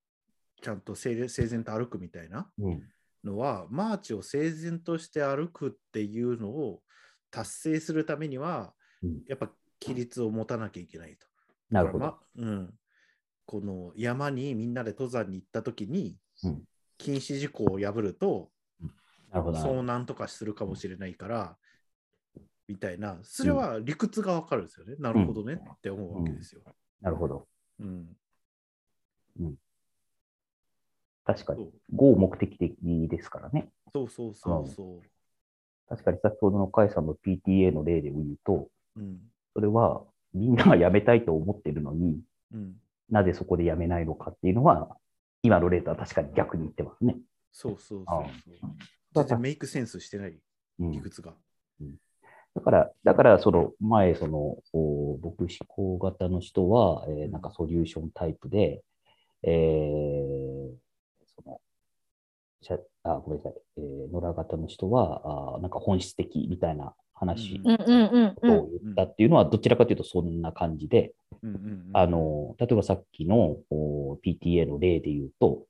[0.63, 2.83] ちゃんと整整然と歩くみたいなうん。
[3.25, 6.83] のは、マーチを整然として歩くっていうのを
[7.31, 8.73] 達成するためには、
[9.03, 9.51] うんやっぱ
[9.83, 11.27] 規律を持たなきゃいけないと。
[11.71, 12.07] なるほど。
[12.07, 12.75] まうん、
[13.45, 16.63] この山にみんなで登山に行った時に、うん
[16.99, 18.51] 禁止事項を破ると。
[19.33, 21.57] 遭難とかするかもしれないから、
[22.69, 24.97] みたいな、それは理屈がわかるんですよね。
[24.99, 26.63] なるほどねって思うわけですよ。
[27.01, 27.47] なるほど。
[27.81, 28.17] うん。
[31.25, 31.71] 確かに。
[31.95, 32.75] 合目的的
[33.09, 33.69] ですからね。
[33.93, 35.03] そうそうそうそ
[35.89, 39.01] 確かに先ほどの甲斐さんの PTA の例で言うと、う。
[39.01, 39.19] うん。
[39.55, 40.03] それは
[40.35, 42.21] みんなが辞めたいと思ってるのに
[42.53, 42.77] うん。
[43.11, 44.97] なぜそこで辞めないのかっていうのは、
[45.43, 47.17] 今の例とは確かに逆に言ってますね。
[47.53, 48.25] そうそうそう
[48.61, 48.71] そう。
[49.13, 50.39] だ全然メイクセンスしてない
[50.81, 51.35] うん理屈が。
[52.57, 58.83] だから、だから、その前、その、お僕思考型の人は、えーなんかソリューションタイプで、
[59.43, 60.71] えー
[61.27, 61.61] その、
[62.63, 68.59] しゃあ、ごめんなさい、えー、野良型の人は、あーなんか本質的みたいな話うんうんうんうんうん。
[68.59, 75.67] を言ったっていうのは、どちらかというとそんな感じで、うんうんうんあの、例えばさっきのお PTA の例で言うと、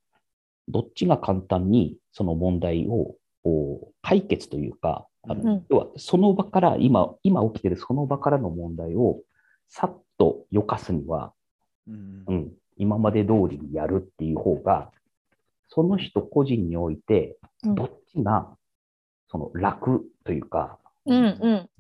[0.69, 5.67] どっちが簡単にその問題をお解決というか、あのうん。
[5.69, 9.21] 要はその場から今、今起きてるその場からの問題を
[9.69, 11.33] さっとよかすには、
[11.87, 12.35] うんうん。
[12.35, 14.91] うん、今まで通りにやるっていう方が、
[15.69, 17.75] その人個人において、うん。
[17.75, 18.49] どっちが
[19.31, 21.71] その楽というか、うんうん。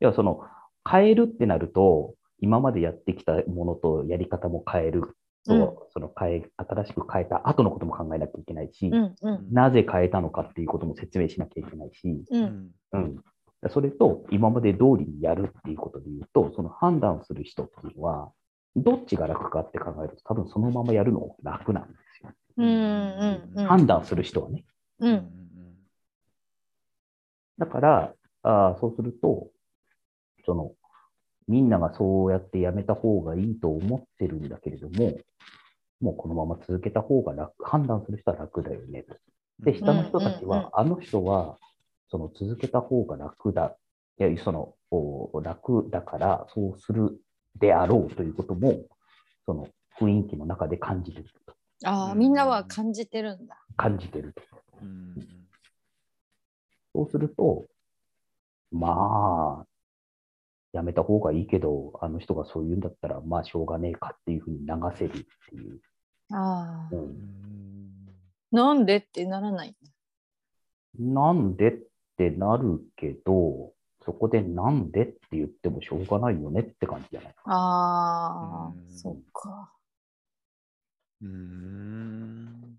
[0.00, 0.44] 要はその
[0.88, 5.16] 変えるってなると、今までやってきたものとやり方も変える
[5.46, 13.24] と、うんその変え、新しく変えた後のことも考えなきゃいけないし、うんうんなぜ変えたのかっていうことも説明しなきゃいけないし、ううんんうん。
[13.70, 18.30] それと、今まで通りにやるっていうことで言うと、その判断する人っていうのは、
[18.76, 22.30] どっちが楽かって考えると、多分そのままやるの楽なんですよ。
[22.58, 24.64] うんうんうん判断する人はね。
[25.00, 25.30] ううんん
[27.58, 29.48] だから、あーそうすると、
[30.44, 30.72] その、
[31.48, 35.18] みんながそうやってやめた方がいいと思ってるんだけれども、
[36.00, 39.04] もうこのまま続けた方が楽、判断する人は楽だよね。
[39.60, 41.56] で、下の人たちうんうんうんは、あの人は、
[42.08, 43.76] その続けた方が楽だ、
[44.18, 47.20] いや、その、お楽だから、そうする
[47.58, 48.84] であろうということも、
[49.44, 51.54] その雰囲気の中で感じてると。
[51.84, 53.58] ああみんなは感じてるんだ。
[53.76, 54.42] 感じてると。
[54.82, 55.46] うん
[56.96, 57.66] そうすると、
[58.72, 59.66] まあ、
[60.76, 65.12] やめた方がいいけど、あの人がそう言うんだったら、まあ、しょうがねえかっていうふうに流せるっ
[65.48, 65.80] ていう。
[66.32, 68.06] ああううんん
[68.52, 69.74] なんでってならない？
[70.98, 71.78] なんでっ
[72.18, 73.72] てなるけど、
[74.04, 77.32] そこでなんでって言ってもしょうがないよねって感じじゃない？
[77.32, 77.40] か。
[77.46, 79.72] ああうんそっか。
[81.22, 82.78] うん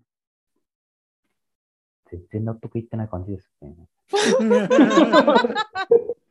[2.10, 3.74] 全然納得いってない感じですね。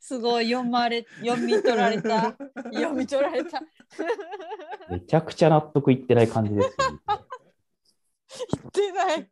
[0.00, 2.36] すごい読まれ読み取られた
[2.72, 3.60] 読み取られた。
[4.90, 6.98] めちゃくちゃ納得いってない感じですよね。
[8.52, 9.30] 言ってない。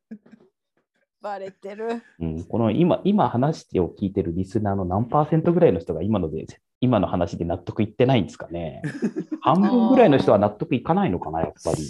[1.21, 2.03] バレてる。
[2.21, 6.47] うん、この今、今話を聞いてるリスナーの何パーセントぐらいの人が今ので、
[6.81, 8.83] 今の話で納得いってないんですかね。
[9.41, 11.89] 半分ぐらいの人は納得いかないのかな、やっぱり。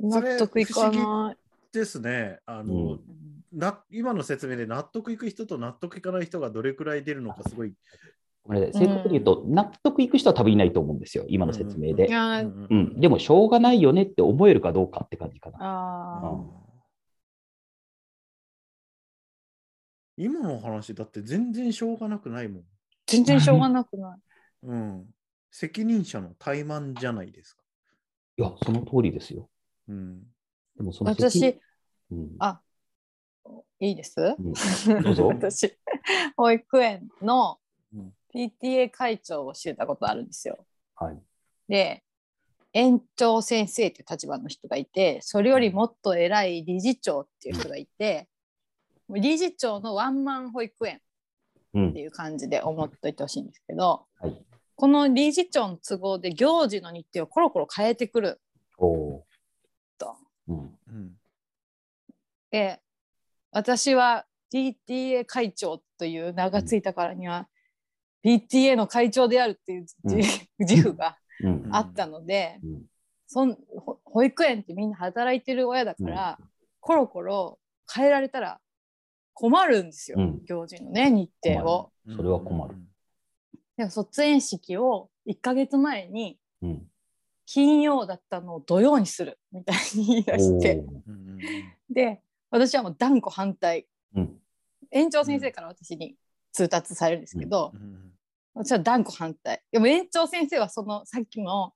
[0.00, 1.36] 納得いかない。
[1.72, 2.40] ですね。
[2.44, 7.74] あの、うんな今の説明で納得いく人と納得いかない人がどれくらい出るのかすごい。
[8.44, 12.06] ごめんなさい正確に言うと、納得いく人は多分いないと思うんですよ、今の説明いで。
[12.06, 15.58] うんうん、でも、しょうがないよねって思えるかどうかって感じかな。
[15.60, 16.60] あーうん
[20.16, 22.62] 今の話だって全然しょうがなくないもん。
[23.06, 24.18] 全然しょうがなくない。
[24.64, 25.06] うん。
[25.50, 27.62] 責任者の怠慢じゃないですか。
[28.36, 29.48] いや、その通りですよ。
[29.88, 30.20] うん。
[30.76, 31.58] でもその責私、
[32.10, 32.60] うんあ
[33.80, 34.14] いいです？
[34.18, 34.42] う
[34.98, 35.76] んどうぞ 私、
[36.36, 37.58] 保育園の
[37.92, 40.64] うん PTA 会長をしてたことあるんですよ。
[40.94, 41.18] はい。
[41.68, 42.04] で、
[42.72, 48.28] 園長先生っていう立場の人がいて、それよりもっと偉い理事長っていう人がいて、
[49.08, 51.00] 理事長のワンマン保育園
[51.74, 54.44] うんっていう感じで思っといてほしいんですけど、はい。
[54.76, 58.40] この理事長の都合で行事の日程をコロコロ変えてくる
[59.98, 60.16] と。
[60.46, 60.78] うん。
[60.86, 61.20] うん。
[62.52, 62.80] で
[63.52, 67.48] 私は PTA 会長という名がついたからには、
[68.24, 70.66] PTA の会長であるっていう自,、うん。
[70.66, 71.68] 自負がうん。
[71.72, 72.82] あったので、うん。
[73.26, 76.38] そんほ保育園ってみんな働いてる親だから、
[76.80, 77.58] コロコロ
[77.92, 78.60] 変えられたら
[79.34, 80.44] 困るんですよ、うん。
[80.44, 81.92] 行事のね日程を。
[82.14, 82.74] それは困る。
[83.76, 86.86] でも卒園式を1ヶ月前にうん。
[87.46, 90.84] 金曜だったのを土曜にするみたいに言い出して。
[91.88, 94.36] で私はもう断固反対うん。
[94.90, 96.16] 園長先生から私に
[96.52, 98.12] 通達されるんですけど、うん
[98.52, 101.72] 私は断固反対でも園長先生はそのさっきの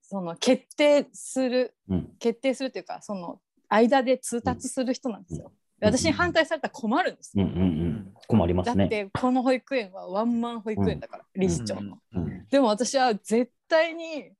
[0.00, 2.08] その決定するうん。
[2.18, 5.46] 決定するというかその間で通達する人なんですよ。
[5.46, 5.52] うん
[5.82, 7.46] 私に反対されたら困るんですよ。
[7.46, 8.14] うんうんうん。
[8.26, 8.84] 困りますね。
[8.84, 11.96] だってこの保育園はワンマン保育園だから、理事長の。
[12.14, 14.30] うんでも私は絶対に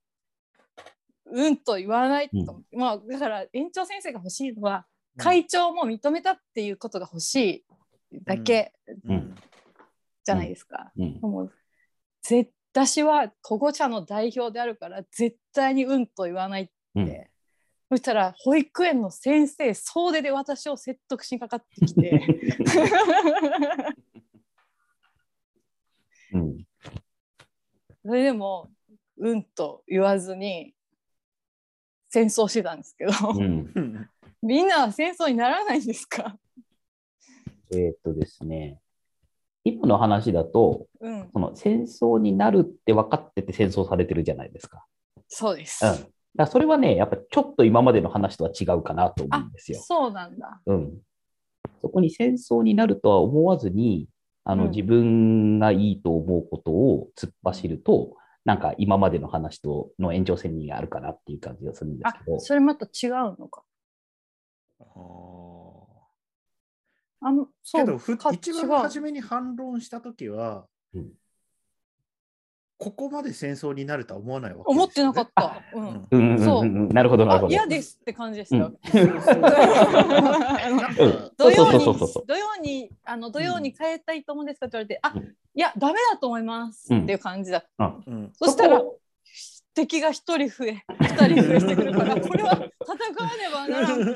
[1.24, 4.84] うんと言わないと、まあだから園長先生が欲しいのは
[5.20, 7.64] 会長も認めたっていうことが欲し
[8.12, 8.72] いだけ
[9.04, 9.34] うん。
[10.24, 10.92] じゃないですか。
[10.96, 11.18] うん。
[11.20, 11.52] もう
[12.22, 17.26] 絶私は保護者の代表であるから絶対にうんと言わないって、うん。
[17.90, 22.22] そしたら保育園の先生総出で私を説得しにかかってきて。
[26.32, 26.64] うん。
[28.04, 28.70] それでも
[29.18, 30.72] うんと言わずに
[32.08, 33.12] 戦争してたんですけど、
[34.42, 36.36] みんなは戦争にならないんですか、
[37.72, 38.80] えーっとですね、
[39.64, 44.84] 今の話だと、うん、その戦争になるって分かってて戦争されてるじゃないですか。
[45.28, 45.84] そうです。
[45.84, 46.06] うん。
[46.36, 49.80] だそれはね、やっぱちょっと今までの話とは違うかなと思あうんですよ。
[49.82, 50.60] そうなんだ。
[50.66, 50.98] うん。
[51.82, 54.08] そこに戦争になるとは思わずに、
[54.44, 62.40] あの、うん自分がいいと思うことを突っ走ると、なんか今までの話との延長線にあるかなっていう感じがするんですあけど。
[62.40, 63.62] それまた違うのか。
[67.22, 67.82] ああんそう。
[67.82, 71.12] ーけどふか一番初めに反論したときは、うん。
[72.80, 75.62] ここまで戦争になるとは思わないわけ思ってなかっった。
[75.74, 76.38] うん。
[76.38, 77.48] そううん、なるほど、なるほど。
[77.48, 78.70] あ嫌ですって感じでした。
[81.36, 81.84] 土曜に
[82.26, 85.36] 土曜にあの土曜に変えたいと思うんですかって言われて、あうん。
[85.54, 87.64] いやダメだと思いますっていう感じだ。
[87.78, 88.02] うん。
[88.06, 88.32] うん。
[88.32, 88.82] そしたら
[89.74, 92.90] 敵が一人増え二人増えしてくるから これは戦
[93.24, 94.14] わねばならん。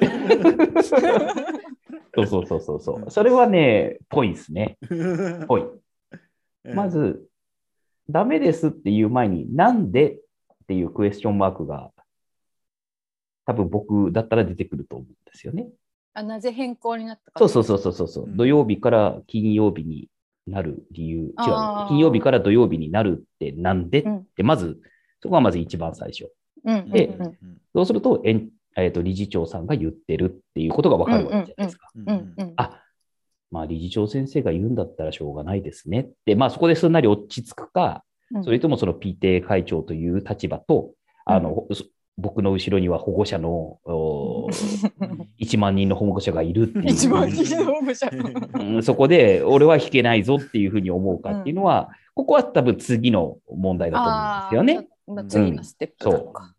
[2.15, 3.11] そうそうそうそうそう。
[3.11, 4.79] それはね、ぽいですね。
[5.49, 5.65] ぽい。
[6.65, 7.27] まず、
[8.09, 10.21] ダメですっていう前に、なんでっ
[10.69, 11.91] ていうクエスチョンマークが、
[13.47, 15.69] 多分僕だったら出てくると思うんですよね。
[16.15, 17.39] あなぜ変更になったか。
[17.39, 20.09] そうそうそうそうそうそう、うん土曜日から金曜日に
[20.47, 21.19] なる理由。
[21.21, 21.33] 違う。
[21.89, 24.81] 金曜日から土曜日になるってなんでっうんて、まず、
[25.25, 26.31] そこがまず一番最初。
[26.67, 27.39] うんうんでうん
[27.75, 31.89] そうすると、えんえーと理事長さんが言ってるっていうことがわかるわけじゃないですか。
[31.97, 32.83] うんうんうんあ、
[33.51, 38.05] まあ理事長先生が言うんだったらしょうがないですねって、まあそこですんなり落ち着くか、
[38.35, 40.91] うんそれともその PTA 会長という立場と、
[41.25, 41.85] あの、そ
[42.17, 46.85] 僕の後ろには保護者のおー 1万人の保護者がいるっていう。
[46.91, 48.11] 一番人気の保護者。
[48.61, 54.89] うんそこで俺は引けないぞっていうふうに思うかっていうのは、ここは多分次の問題だと思うんですよね。
[55.09, 55.15] あー。
[55.15, 56.55] まあ次のステップなのか。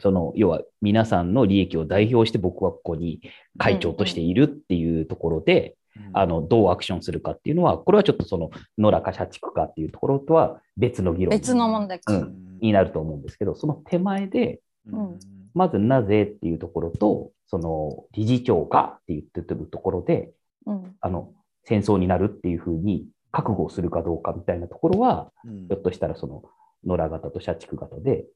[0.00, 3.20] その要は皆さんの利益を代表して僕はここに
[3.58, 5.76] 会長としているっていうところで、
[6.14, 12.14] あのどうアクションするかっていうのは、これはちょっとその野良か社畜かっていうところとは別の議論別の問題か。
[12.14, 15.18] うんになると思うんですけど、その手前で、うん
[15.52, 20.30] まずなぜっていうところと、その理事長がって言ってるところで、
[20.66, 21.32] うんあの
[21.64, 26.42] 戦争になるっていうふうに覚悟するかどうかみたいなところは、うんひょっとしたらその
[26.86, 28.26] 野良型と社畜型で、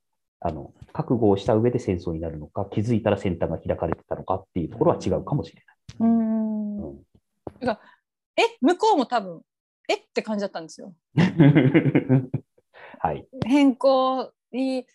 [0.41, 5.63] あの覚悟をした上で戦争になるのか、気づいたら先端が開かれてたのかっていうところは違うかもしれ
[6.01, 6.13] うない。
[6.13, 7.05] んうん
[8.37, 8.43] え？
[8.61, 9.43] 向こうも多分
[9.89, 9.95] え？
[9.95, 10.95] って感じだったんですよ。
[12.99, 13.27] はい。
[13.47, 14.87] 変更に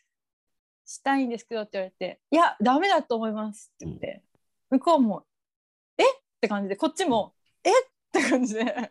[0.85, 4.23] したいんですけどって言われて「いやダメだと思います」って言って、
[4.71, 5.25] 向こうも
[5.97, 6.03] 「え？
[6.03, 6.05] っ?」
[6.41, 7.33] て感じでこっちも
[7.63, 7.69] 「え？
[7.69, 7.73] っ?」
[8.11, 8.65] て感じで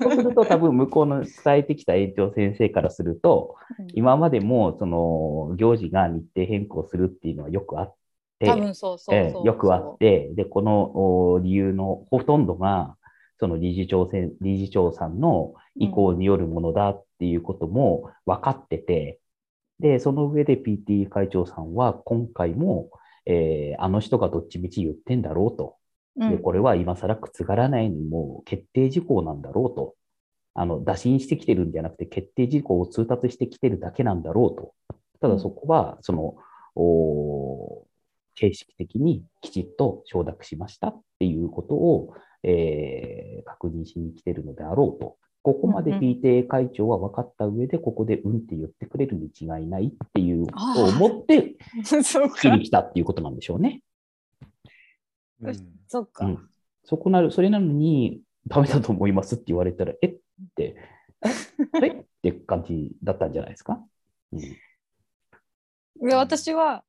[0.00, 3.56] そうすると多分向こうの伝えてきた園長先生からすると、
[3.94, 7.94] 今までもその行事が日程変更するっていうのはよくあっ
[8.38, 12.96] て、多分そうそうそうええよくあって、で、このお理由のほとんどが、
[13.40, 19.20] その理事長せん理事長さんの意向によるものだっていうことも分かってて、
[19.80, 22.90] で、その上で PT 会長さんは今回も、
[23.26, 25.77] えーあの人がどっちみち言ってんだろうと。
[26.18, 29.94] うんで、これは今更覆らないにもう決定事項なんだろうと。
[30.54, 34.74] あの、打診してきてるんじゃなくて、決定事項を通達してきてるだけなんだろうと。
[35.20, 36.36] ただそこは、その、
[36.74, 37.86] お
[38.34, 45.16] 形式的にきちっと承諾しましたっていうことを、えー確認しに来てるのであろうと。
[45.42, 51.56] ここまで PTA 会長は分かった上で、ここでうんって言ってくれるに違いないっていうことを思って、
[52.28, 53.82] きかに来たっていうことなんでしょうね。
[55.40, 56.50] うんそうか、うん
[56.84, 60.18] そこなる、それなのに、ダメだと思いますって言われたら、えっ？
[60.54, 60.76] て、
[61.72, 63.84] あれって感じだったんじゃないですか？
[64.32, 66.84] うんで私は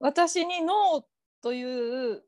[0.00, 1.04] 私にノー
[1.42, 2.24] という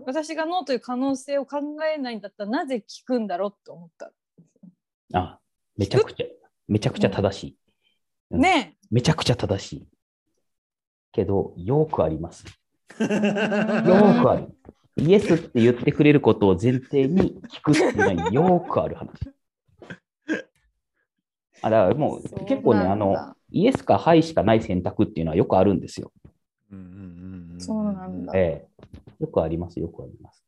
[0.00, 4.12] 私がノーという可能性を考えないんだったらなぜ聞くんだろうって思った。
[5.14, 5.38] あ、
[5.76, 6.26] めちゃくちゃ、
[6.68, 7.58] めちゃくちゃ正しい。
[8.32, 9.88] うんねめちゃくちゃ正しい。
[11.12, 12.44] けど、よくあります。
[12.98, 13.04] え。
[13.04, 14.48] よくある。
[14.96, 19.10] イエスって言ってくれることを前提に聞くっていうのはよくある話。
[21.62, 26.12] あだからもう結構ね、あのイエスかハイしかない選択っていうのはよくあるんですよ。
[26.70, 28.70] うんうんうんんそうなんだええ。
[29.20, 30.42] よくあります、よくあります。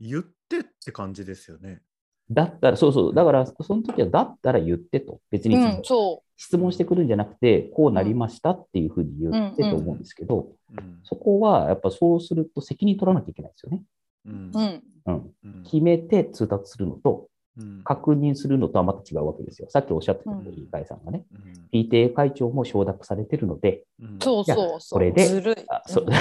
[0.00, 1.82] 言ってって感じですよね。
[2.30, 5.20] だったら、そうそう、だから、その時はだったら言ってと。
[5.30, 13.82] 別にうん、そ質問してくるんじゃなくて、こうなりましたっていうふうに言ってと思うんですけど、うんそこはやっぱそうすると責任取らなきゃいけないですよね。
[14.26, 14.58] うんう。
[14.58, 14.82] うん。
[15.06, 15.34] うん。
[15.44, 19.68] うん決めて通達するのと、うん確認するのとはまた違うわけですよ。
[19.70, 25.54] さっきおっしゃってた通うり、井さんがね、うん PTA 会長も承諾されてるので、うんそうそうそれでずるい。
[25.68, 26.10] あそううん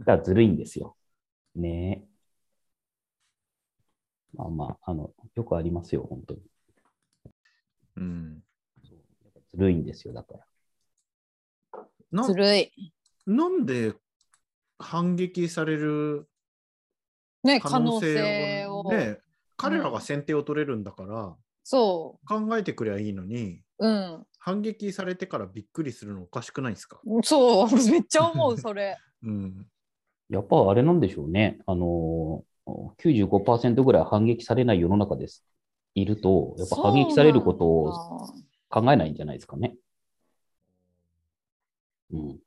[0.00, 0.96] だからずるいんですよ。
[1.54, 2.07] ねえ。
[4.38, 6.40] まあまあ、あの、よくありますよ、本当に。
[7.96, 8.42] うん
[9.50, 10.34] ずるいんですよ、だか
[11.72, 11.84] ら。
[12.12, 12.72] なずるい。
[13.26, 13.94] なんで
[14.78, 16.28] 反撃される
[17.42, 18.80] ね、可可能能性性を。
[18.80, 19.18] をね、
[19.56, 23.88] 彼らが先手を取れるんだから、そ考えてくりゃいいのに、う。
[23.88, 24.26] うん。
[24.38, 27.70] 反撃されてからびっくりするのおかしくないですか、そう。
[27.90, 28.96] めっちゃ思う、それ。
[29.24, 29.66] うん、
[30.28, 31.58] やっぱあれなんでしょうね。
[31.66, 32.44] あの、
[32.98, 35.44] 95%ぐらい反撃されない世の中です。
[35.94, 37.92] いると、やっぱ反撃されることを
[38.68, 39.74] 考えないんじゃないですかね。
[42.10, 42.38] うん。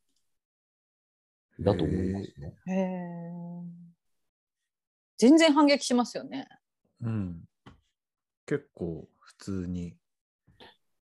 [1.60, 2.54] だと思いますね。
[2.68, 3.82] へえ。
[5.18, 6.48] 全然反撃しますよね。
[7.02, 7.42] うん、
[8.46, 9.96] 結構普通に。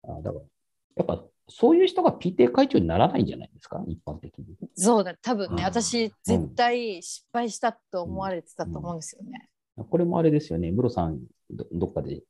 [0.02, 0.44] あだから、
[0.96, 4.56] やっぱそういう人が PTA 会長にならないんじゃないですか、一般的に。
[4.74, 5.64] そうだ、多分ね、うん。
[5.64, 9.48] 私、絶対失敗したと思われてたと思うんですよね。
[9.90, 11.20] これもあれですよね、ムロさん
[11.50, 12.22] ど、どっかで、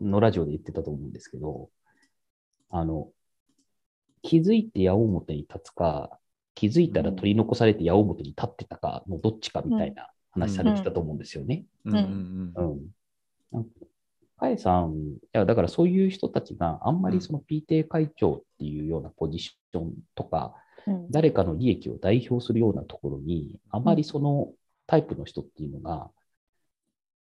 [0.00, 1.70] のラジオで言ってたと思うんですけど、
[2.70, 3.10] あの、
[4.22, 6.18] 気づいて矢面に立つか、
[6.54, 11.64] 気づいたら取り残されて矢面に立ってたかのどっちかみたいな話されてたと思うんですよね。
[11.84, 11.94] うん。
[11.94, 12.72] うん。
[12.72, 12.92] う。
[13.52, 13.66] うん
[14.38, 20.54] カエさん、いやだからそういう人たちがあんまりその PTA 会長っていうようなポジションとか、
[20.86, 21.10] うん。
[21.10, 24.52] 誰かの利益を代表するようなところに、あまりその
[24.86, 26.10] タイプの人っていうのが、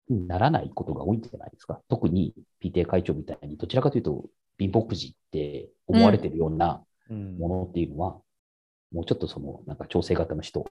[0.08, 1.80] ならないことが多いんじゃないですか。
[1.88, 4.24] 特に PTA 会長みたいに、どちらかというと、
[4.58, 7.38] 貧乏くじって思われてるようなうん。
[7.38, 8.20] ものっていうのは、
[8.92, 10.66] もうちょっとその、なんか調整型の人、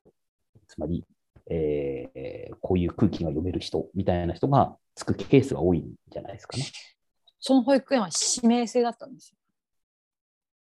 [0.67, 1.05] つまり、
[1.49, 6.65] えーこういう空気が読める人みたいな人がつくケースが多いんじゃないですかね。
[7.39, 9.37] その保育園は指名制だったんですよ。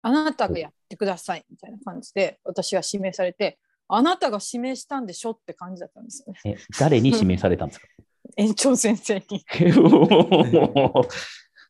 [0.01, 6.39] あなたがやってくださいみたいな感じで私が指名されてあなたが指名したんでしょって感じだったんですよね。
[6.45, 7.88] え誰に指名されたんですか？
[8.38, 9.45] 園長先生に。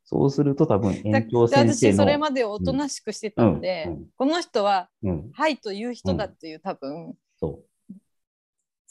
[0.05, 1.93] そうすると多分だ園長で先生の。
[1.93, 7.15] 私それまでおとなしくしてたんで、うんうんこの人はうん、はいという人だっていう、多分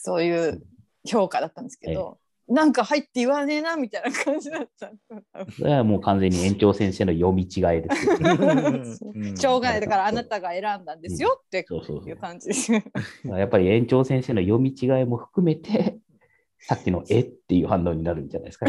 [0.03, 0.63] そそういう
[1.07, 4.89] 評価だったんですけど、なんかはいって言わねえなみたいな感じだった。
[4.89, 5.53] う。
[5.53, 7.49] それはもう完全に園長先生の読み違い
[7.83, 8.19] ですよ。
[8.19, 8.31] ね。
[9.15, 9.33] う。
[9.33, 9.37] ん。
[9.37, 10.85] しょうがないだからあなたが選ん。
[10.85, 11.01] だん。
[11.01, 12.73] ですよっていう感じです。
[12.73, 15.99] やっぱり園長先生の読み違いも含めて、
[16.59, 18.29] さっきのえっていう反応になるん。
[18.29, 18.67] じゃないですか。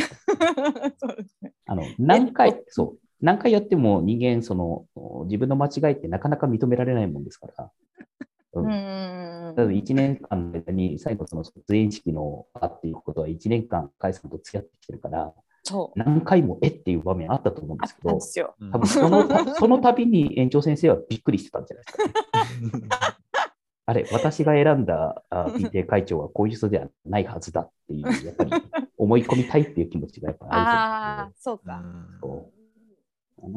[0.98, 1.52] そうですね。
[1.66, 4.86] あの何回、そう、何回やっても人間、その
[5.26, 7.24] 自分の間違いってなかなか認められないもん。
[7.24, 7.72] ですから。
[8.62, 15.32] うんうんうんうんただ1年間の間に最後その卒園式のあっていうことは1年間、カイさんと付き合ってきてるから、
[15.64, 16.00] そう。
[16.00, 18.20] 何回もえっていう場面あったと思うんですけど、
[18.72, 22.90] 多分その その度に園長先生はびっくりしてたんじゃないですか、ね。
[23.86, 28.52] あれ、私が選んだあ PTA 会長はこういう人ではないはずだっていう、やっぱり
[28.98, 31.78] 思い込みたいっていう気持ちがやっぱあああ、そううか。
[31.78, 32.52] んると思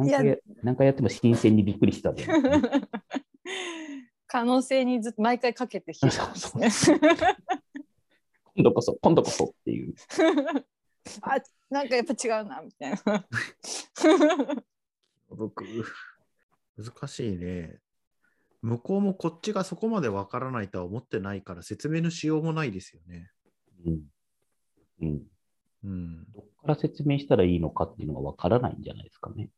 [0.02, 0.04] う。
[0.04, 2.82] 何回や何回やっても新鮮にびっくりしてたんじゃないですかね。
[4.36, 6.98] 可能性にずっと毎回かけてきたんですね。
[8.54, 9.94] 今度こそ、今度こそっていう。
[11.22, 11.36] あ、
[11.70, 13.26] なんかやっぱ違うなみたいな。
[15.30, 15.64] 僕、
[16.76, 17.78] 難しいね。
[18.60, 23.30] 向こうもこっちがそこまでわからないとは思ってないから説明のしようもないですよね。
[23.86, 24.02] うん
[25.00, 25.22] うん、
[25.82, 26.24] うん。
[26.34, 29.48] どこから説明したらいいのかっていうのがわからないんじゃないですかね。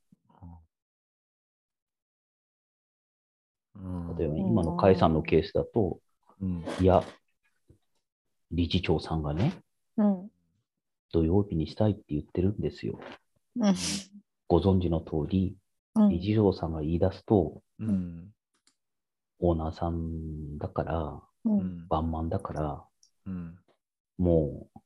[4.19, 6.01] 例えば今の甲斐さんのケースだと、
[6.41, 7.03] うんいや、
[8.51, 9.53] 理事長さんがね、
[9.97, 10.31] うん。
[11.13, 12.99] 土曜日にしたいって言ってるんですよ。
[13.57, 13.75] うん。
[14.47, 15.57] ご存知の通り、
[15.95, 18.33] うん理事長さんが言い出すと、うん
[19.41, 22.85] オーナーさんだから、ううんんワンマンだから、
[23.27, 23.59] うん。
[24.17, 24.81] もう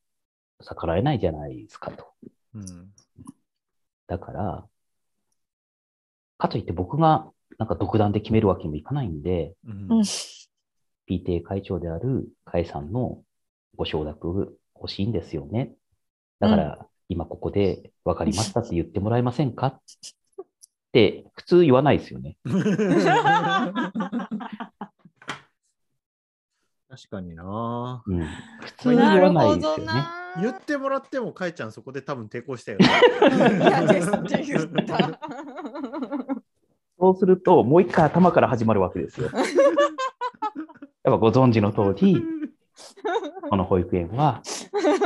[0.64, 2.06] 逆らえないじゃないですかと。
[2.54, 2.92] うん。
[4.06, 4.66] だから、
[6.38, 7.30] かといって僕が
[7.62, 10.04] なんか独断で決めるわけにもいかないんで、うんうん
[11.08, 13.22] PTA 会長である甲斐さんの
[13.76, 15.74] ご承諾欲しいんですよね。
[16.38, 19.66] だから、今ここで分かりましたって言ってもらえませんか？
[19.66, 19.80] っ
[20.92, 22.36] て普通言わないですよね。
[26.88, 28.02] 確かにな。
[28.06, 28.26] うん、
[28.60, 29.86] 普通に言わないですよね。
[29.86, 30.22] な。
[30.40, 32.86] 言ってもらっても、かいちゃんそこで多分抵抗したよね。
[37.02, 39.28] そうすると、もう一回頭から始まるわけですよ。
[41.02, 42.22] やっぱご存知の通り、
[43.50, 44.40] この保育園は、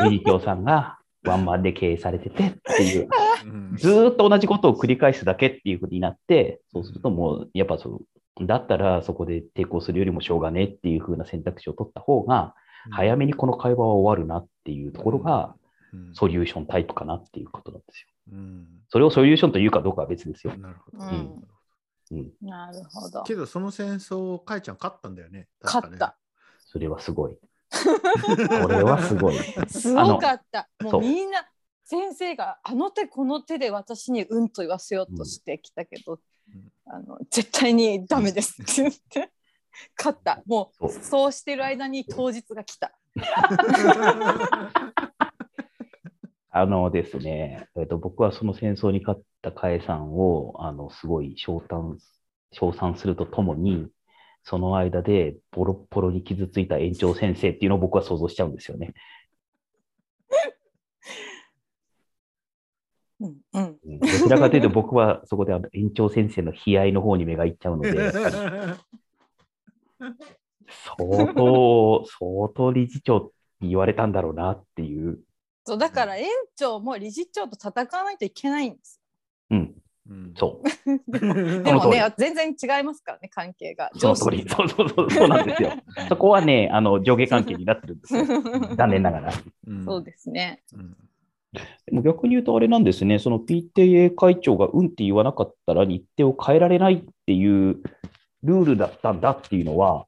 [0.04, 3.08] 理事長さんがワンマンで経営されててっていう、
[3.46, 8.02] うんずーっと同じことを繰り返すだけっていうふうになって、そうするともう、やっぱそ
[8.42, 12.54] う、だったらそこで抵抗するよりもしょうがねっていうふうな選択肢を取った方が、
[12.90, 15.66] 早めにこの会話は終わるなっていうところが、うん
[16.12, 18.08] ソリューションタイプかなっていうことなんですよ。
[18.34, 20.54] うんそれをソリューションというかどうかは別ですよ。
[20.58, 21.04] なるほど。
[21.04, 21.44] うん
[22.10, 23.22] うん、なるほど。
[23.24, 25.48] けど、その戦争、かいちゃん勝ったんだよね。
[25.60, 26.16] 確かね勝った。
[26.60, 27.38] それはすごい。
[28.62, 29.38] これはすごい。
[29.68, 30.68] すごかった。
[30.80, 31.46] もそううみんな
[31.84, 36.20] 先生があの手この手で私にうんと言わせようとしてきたけど、うん
[36.88, 39.32] あの絶対にダメですって言って
[39.98, 40.42] 勝った。
[40.46, 42.92] もうそうそうしてる間に当日が来た。
[46.58, 51.98] あのですね、えっと僕はその戦争に勝ったカエさんをあのすごい称賛
[52.50, 53.88] 称賛するとともに、
[54.42, 58.94] その間でボロッボロに傷ついた園長先生っていうのを僕は想像しちゃうんですよね。
[63.20, 63.78] うんうん。
[63.84, 68.12] うんどちらかというと僕はそこであの園長先生の悲哀の方に目がいっちゃうので、
[70.70, 73.30] 相当、相当理事長
[73.60, 75.18] に言われたんだろうなっていう。
[75.66, 79.00] そうだから園長も理事長と戦わないといけないんです。
[79.50, 79.74] うん、
[80.08, 81.10] うんそう。
[81.10, 83.90] でもね全然違いますからね関係が。
[83.96, 84.48] その通り。
[84.48, 85.72] そうそうそう、そうなんですよ。
[86.08, 88.24] そこはね、あの上下関係になってるんですよ。
[88.76, 89.32] 残念ながら。
[89.66, 90.62] うんそうですね。
[90.72, 90.96] うん
[91.86, 97.82] でも逆に言うとあれなんですね、その PTA 会長がうんって言わなかったら日程を変えられないっていう
[98.42, 100.06] ルールだったんだっていうのは、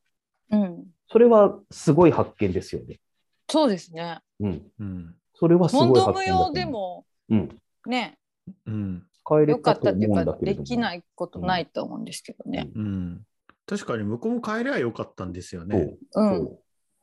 [0.51, 0.85] うん。
[1.11, 3.01] それはすごい発見ですよね。
[3.49, 4.19] そうですね。
[4.41, 4.71] うん。
[4.79, 7.59] うんそれはすごい発見だでもうん。
[7.87, 8.19] ね
[8.67, 10.65] うん変えれよかたと思うんったっていうかだけれども。
[10.65, 12.71] できないことないと思うんですけどね。
[12.75, 13.21] うん
[13.67, 15.77] 確かに向こうも帰りゃよかったんですよね。
[15.77, 16.37] うそん。
[16.45, 16.59] う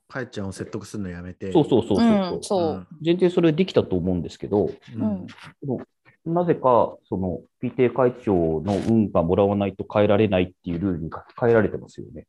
[0.07, 1.51] かいちゃんを説得するのやめて。
[1.51, 2.87] そうそうそうそううん、そう。
[3.03, 6.33] 全然それできたと思うんですけど、うん。
[6.33, 12.25] なぜか、その PTA 会長の運がもらわないと変えられないっていうルールに書き換えられてますよね。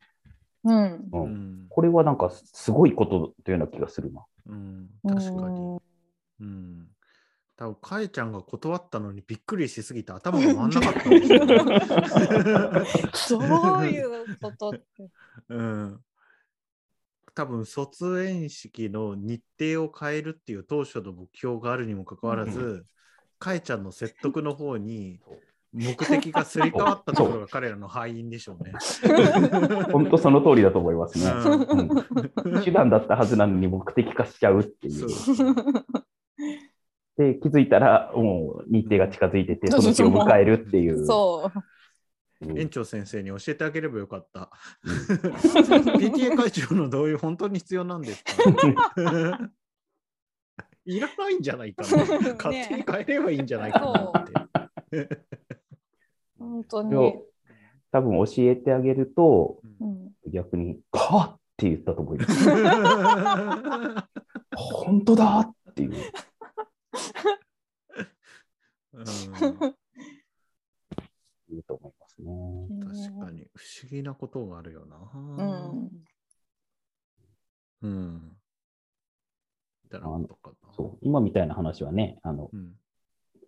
[0.64, 0.84] うん。
[0.84, 1.09] う。
[1.12, 4.24] うんんこれはなんかすごいことというような気がするな。
[4.46, 5.80] うん確かに。
[6.41, 6.89] うんうん。
[7.57, 11.57] 多分かいちゃんが断ったのにびっくりしすぎて頭が回んなかったんですよね。
[13.30, 15.11] どういうことって。
[15.49, 16.01] うん。
[17.34, 22.84] 多分卒園式の日程を変えるっていう当初の目標があるにもかかわらず、
[23.39, 25.20] かえちゃんの説得の方に
[25.72, 28.72] 目的がすり替わったところが彼らの敗因でしょうね。
[29.93, 31.30] 本当その通りだと思いますね。
[31.30, 31.89] うん
[32.55, 35.11] うん手段だったはずなのに目的化しちゃうっていう。
[35.11, 35.47] そう
[37.16, 41.06] で、気づいたらもう日程が近づいてて、その日を迎えるっていう。
[41.06, 41.58] そう。
[41.58, 41.62] うん
[42.54, 44.50] 園長先生に教えてあげればよかった。
[44.84, 44.92] うん
[45.96, 48.32] PTA 会長の同意本当に必要なんですか
[50.84, 51.88] いらないんじゃないかな。
[52.36, 54.26] 勝手に変えればいいんじゃないかなっ
[54.90, 55.08] て。
[56.38, 57.14] 本当に。
[57.90, 62.50] 多分教えてあげると、うん逆に、はっって言ったと思います。
[64.54, 65.94] 本当だっていう。
[68.92, 69.05] うん
[71.49, 72.26] 言うと思いますね。
[73.09, 74.97] 確かに不思議なことがあるよな。
[75.14, 75.18] う
[75.76, 75.90] ん。
[77.82, 78.36] うん。
[79.88, 80.09] だと
[80.42, 82.74] かなそう今みたいな話はねあの、うん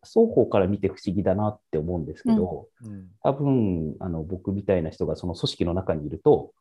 [0.05, 6.53] 双方から見て不思議だなって思うんですけど、うん多分あの僕みたいな人がその組織の中にいると、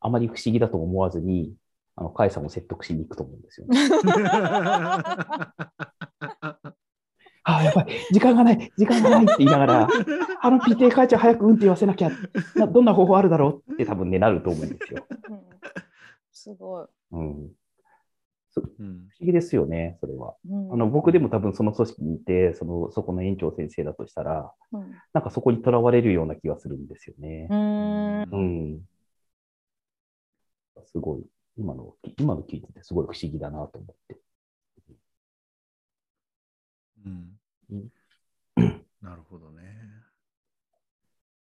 [0.00, 1.52] あまり不思議だと思わずに、
[1.94, 3.78] あの甲斐さんを説得しに行くと思うんですよね。
[7.48, 9.88] ああ、やばい、時間がない、時間がないって言いながら、
[10.42, 12.10] あの PTA 会長早くうんって言わせなきゃ、
[12.56, 15.06] などんな方法あるだろうって多分ね、なると思うんですよ。
[15.30, 15.40] うん
[16.32, 16.86] すごい。
[17.12, 17.50] うん、うん
[18.56, 20.34] 不思議ですよね、それは。
[20.48, 27.54] うんあの僕でも多分その組織にいて、そのそこの園長先生だとしたら、うんなんかそこにとらわれるような気がするんですよねう。
[27.54, 28.80] んうん。
[30.84, 31.24] すごい。
[31.56, 34.25] 今の、今の聞いててすごい不思議だなと思って。
[37.06, 37.40] うん
[37.70, 37.92] うん。
[39.00, 39.62] なるほどね。
[39.62, 39.72] 面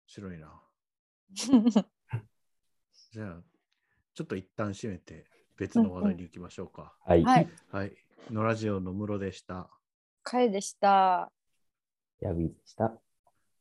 [0.06, 0.62] 白いな。
[3.10, 3.42] じゃあ、
[4.14, 6.96] ちょっと一旦閉めて別の話題に行きましょうか。
[7.00, 7.24] はい。
[7.24, 7.48] はい。
[7.70, 7.96] はい。
[8.30, 9.70] のラジオの室でした。
[10.22, 11.32] かえでした。
[12.20, 12.98] ヤビーでした。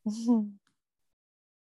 [0.06, 0.10] う
[0.42, 0.58] ん